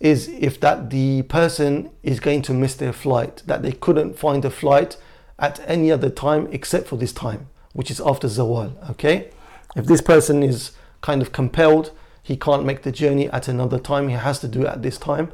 [0.00, 4.44] is if that the person is going to miss their flight, that they couldn't find
[4.44, 4.96] a flight
[5.38, 8.89] at any other time except for this time, which is after Zawal.
[8.91, 9.29] Okay,
[9.75, 11.91] if this person is kind of compelled,
[12.21, 14.97] he can't make the journey at another time, he has to do it at this
[14.97, 15.31] time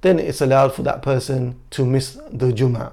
[0.00, 2.92] then it's allowed for that person to miss the Jummah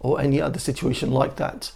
[0.00, 1.72] or any other situation like that.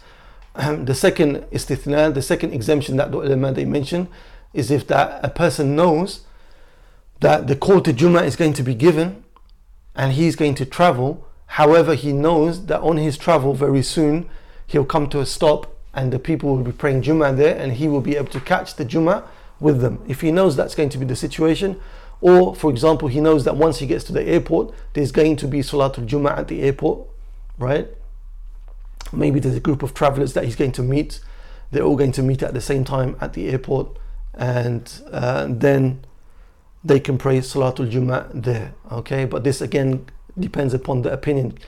[0.55, 4.09] The second istithna, the second exemption that the ulama they mention
[4.53, 6.23] is if that a person knows
[7.21, 9.25] that the call to Jummah is going to be given
[9.95, 11.27] and he's going to travel.
[11.47, 14.29] However, he knows that on his travel very soon
[14.69, 17.89] he'll come to a stop and the people will be praying Jummah there and he
[17.89, 19.25] will be able to catch the Jummah
[19.59, 20.05] with them.
[20.07, 21.81] If he knows that's going to be the situation,
[22.21, 25.47] or, for example, he knows that once he gets to the airport, there's going to
[25.47, 27.09] be Salatul Jummah at the airport,
[27.59, 27.89] right?
[29.13, 31.21] Maybe there's a group of travelers that he's going to meet.
[31.71, 33.97] They're all going to meet at the same time at the airport,
[34.35, 36.05] and uh, then
[36.85, 39.25] they can pray Salatul Jummah there, okay?
[39.25, 40.07] But this again
[40.39, 41.59] depends upon the opinion.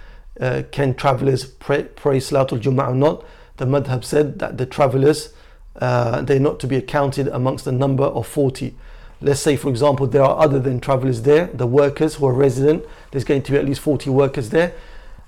[0.40, 3.24] Uh, can travelers pray, pray Salatul Jummah or not?
[3.58, 5.34] The madhab said that the travelers,
[5.76, 8.74] uh, they're not to be accounted amongst the number of 40
[9.22, 12.84] let's say for example there are other than travelers there the workers who are resident
[13.10, 14.72] there's going to be at least 40 workers there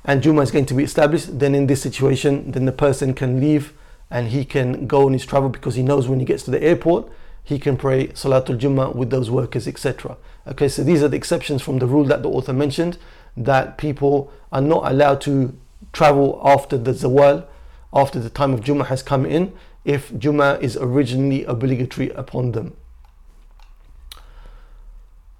[0.04, 3.40] and Jummah is going to be established then in this situation then the person can
[3.40, 3.72] leave
[4.10, 6.62] and he can go on his travel because he knows when he gets to the
[6.62, 7.10] airport
[7.44, 11.60] he can pray Salatul Jummah with those workers etc okay so these are the exceptions
[11.60, 12.96] from the rule that the author mentioned
[13.35, 15.57] that people are not allowed to
[15.93, 17.45] travel after the Zawal
[17.93, 19.53] after the time of Jummah has come in
[19.85, 22.75] if Jummah is originally obligatory upon them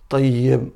[0.10, 0.72] طيب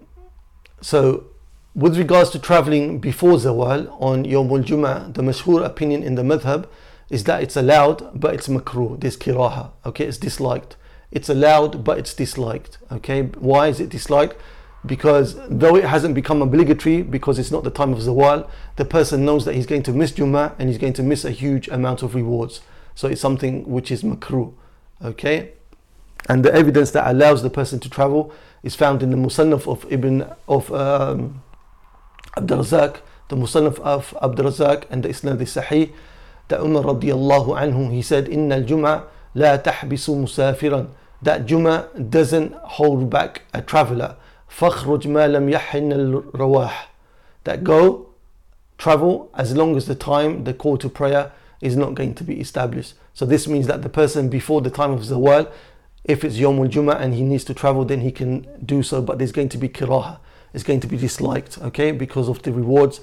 [0.82, 1.26] so
[1.74, 6.68] with regards to traveling before Zawal on Yawm al-Jum'ah the mashhur opinion in the madhab
[7.10, 10.76] is that it's allowed but it's makruh this kiraha okay it's disliked
[11.12, 14.36] it's allowed but it's disliked okay why is it disliked
[14.87, 19.25] Because though it hasn't become obligatory because it's not the time of zawal the person
[19.25, 22.03] knows that he's going to miss Jummah and he's going to miss a huge amount
[22.03, 22.61] of rewards
[22.95, 24.53] so it's something which is makruh
[25.05, 25.53] okay
[26.29, 28.33] and the evidence that allows the person to travel
[28.63, 31.43] is found in the Musannaf of Ibn of um,
[32.37, 35.93] Razak, the Musannaf of Abd Razak and the Isnad Sahih.
[36.49, 40.89] That Umar radiallahu anhu he said, "Inna al-Jum'a la tahbisu musafiran."
[41.23, 44.17] That Jum'ah doesn't hold back a traveler.
[44.50, 46.74] فَخْرُجْ مَا لَمْ يَحِنَّ الرَّوَاحِ
[47.44, 48.10] That go,
[48.78, 52.40] travel, as long as the time, the call to prayer is not going to be
[52.40, 52.96] established.
[53.14, 55.52] So this means that the person before the time of Zawal
[56.04, 59.02] if it's Yom al Jummah and he needs to travel, then he can do so,
[59.02, 60.20] but there's going to be kiraha.
[60.54, 63.02] It's going to be disliked, okay, because of the rewards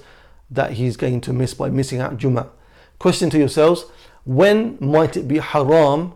[0.51, 2.49] that he's going to miss by missing out Jummah.
[2.97, 3.85] Question to yourselves
[4.25, 6.13] when might it be haram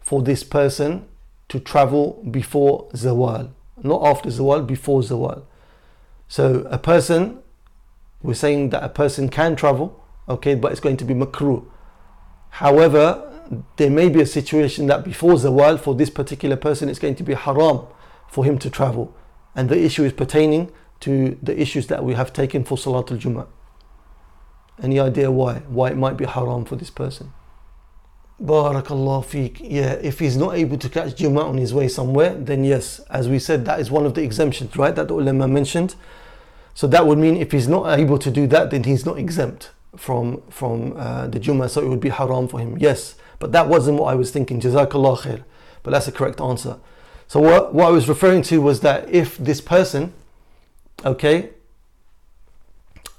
[0.00, 1.06] for this person
[1.48, 3.50] to travel before Zawal?
[3.85, 5.43] Not after Zawal, before Zawal.
[6.27, 7.39] So a person,
[8.23, 11.63] we're saying that a person can travel, okay, but it's going to be makruh.
[12.49, 13.31] However,
[13.75, 17.23] there may be a situation that before Zawal for this particular person it's going to
[17.23, 17.85] be haram
[18.27, 19.15] for him to travel.
[19.55, 20.71] And the issue is pertaining
[21.01, 23.47] to the issues that we have taken for Salatul Jummah.
[24.81, 25.59] Any idea why?
[25.67, 27.33] Why it might be haram for this person?
[28.43, 29.59] Barakallah fik.
[29.61, 33.29] Yeah, if he's not able to catch Jummah on his way somewhere, then yes, as
[33.29, 34.93] we said, that is one of the exemptions, right?
[34.93, 35.95] That the ulama mentioned.
[36.73, 39.71] So that would mean if he's not able to do that, then he's not exempt
[39.95, 42.77] from from uh, the Jummah, so it would be haram for him.
[42.77, 44.59] Yes, but that wasn't what I was thinking.
[44.59, 45.43] Jazakallah khair.
[45.83, 46.77] But that's the correct answer.
[47.27, 50.13] So what, what I was referring to was that if this person,
[51.05, 51.51] okay,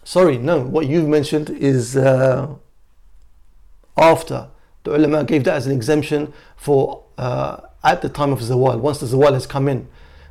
[0.05, 2.55] sorry, no, what you've mentioned is uh,
[3.97, 4.49] after.
[4.87, 8.78] The ulama gave that as an exemption for uh, at the time of zawal.
[8.78, 9.89] Once the zawal has come in,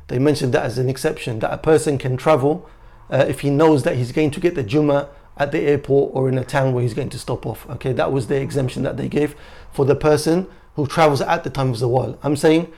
[0.08, 2.66] they mentioned that as an exception that a person can travel
[3.10, 6.30] uh, if he knows that he's going to get the Jummah at the airport or
[6.30, 7.68] in a town where he's going to stop off.
[7.68, 9.36] Okay, that was the exemption that they gave
[9.74, 12.16] for the person who travels at the time of Zawal.
[12.22, 12.72] I'm saying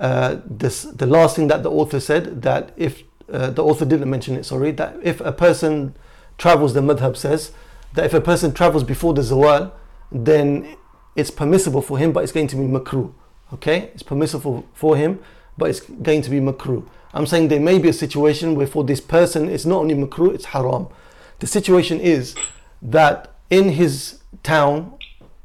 [0.00, 4.08] uh, this the last thing that the author said that if uh, the author didn't
[4.08, 5.94] mention it, sorry, that if a person
[6.38, 7.52] travels, the madhab says
[7.92, 9.72] that if a person travels before the zawal,
[10.10, 10.74] then
[11.18, 13.12] it's permissible for him, but it's going to be makruh.
[13.52, 15.18] Okay, it's permissible for him,
[15.56, 16.86] but it's going to be makruh.
[17.12, 20.34] I'm saying there may be a situation where for this person it's not only makruh,
[20.34, 20.86] it's haram.
[21.40, 22.36] The situation is
[22.80, 24.94] that in his town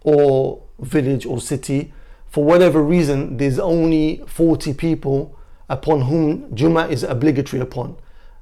[0.01, 1.93] or village or city,
[2.29, 5.37] for whatever reason, there's only 40 people
[5.69, 7.95] upon whom Jummah is obligatory upon.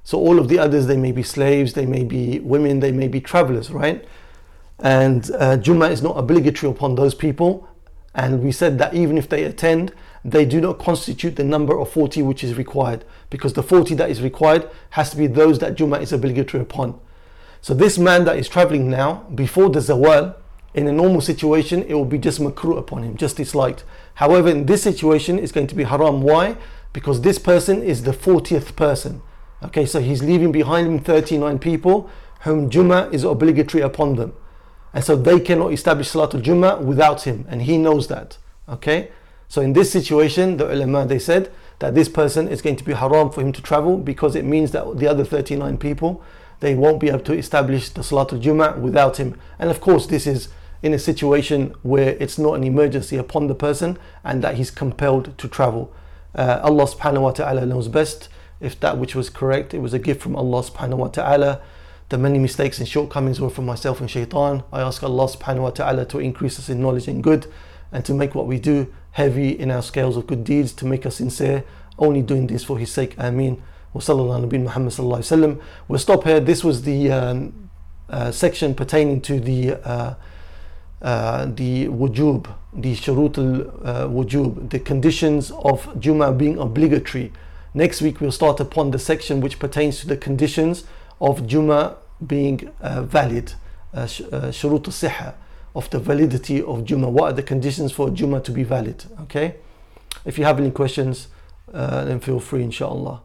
[0.04, 3.08] So all of the others, they may be slaves, they may be women, they may
[3.08, 4.04] be travelers, right?
[4.82, 7.68] And uh, Jummah is not obligatory upon those people.
[8.14, 9.94] And we said that even if they attend,
[10.26, 14.10] they do not constitute the number of 40 which is required because the 40 that
[14.10, 17.00] is required has to be those that Jummah is obligatory upon.
[17.62, 20.36] So this man that is traveling now before the Zawal,
[20.74, 23.84] in a normal situation, it will be just makruh upon him, just disliked.
[24.16, 26.22] However, in this situation, it's going to be haram.
[26.22, 26.56] Why?
[26.94, 29.22] Because this person is the 40th person.
[29.64, 32.10] Okay, so he's leaving behind him 39 people
[32.42, 34.34] whom Jummah is obligatory upon them.
[34.94, 38.38] And so they cannot establish Salatul Jummah without him, and he knows that.
[38.68, 39.10] Okay?
[39.48, 42.94] So in this situation, the ulama they said that this person is going to be
[42.94, 46.24] haram for him to travel because it means that the other 39 people
[46.62, 49.38] they won't be able to establish the Salatul Jummah without him.
[49.60, 50.48] And of course, this is
[50.84, 55.38] in a situation where it's not an emergency upon the person and that he's compelled
[55.40, 55.92] to travel.
[56.36, 58.30] Uh, Allah subhanahu wa ta'ala knows best
[58.60, 61.62] if that which was correct, it was a gift from Allah subhanahu wa ta'ala.
[62.12, 64.66] The many mistakes and shortcomings were from myself and shaitan.
[64.74, 67.48] I ask Allah subhanahu wa ta'ala to increase us in knowledge and good
[67.90, 71.06] and to make what we do heavy in our scales of good deeds, to make
[71.06, 71.64] us sincere,
[71.98, 73.16] only doing this for His sake.
[73.18, 73.64] Ameen.
[73.94, 74.20] We'll stop
[76.26, 76.42] here.
[76.42, 77.70] This was the um,
[78.10, 80.16] uh, section pertaining to the uh,
[81.02, 87.32] uh, the wujub, the shurut al wujub, the conditions of Jummah being obligatory.
[87.74, 90.84] Next week we'll start upon the section which pertains to the conditions
[91.22, 91.96] of Jummah
[92.26, 93.54] being uh, valid,
[93.94, 94.08] uh,
[94.64, 95.36] al
[95.74, 97.10] of the validity of Juma.
[97.10, 99.06] What are the conditions for Juma to be valid?
[99.22, 99.56] Okay.
[100.26, 101.28] If you have any questions,
[101.74, 103.22] uh, then feel free, inshallah.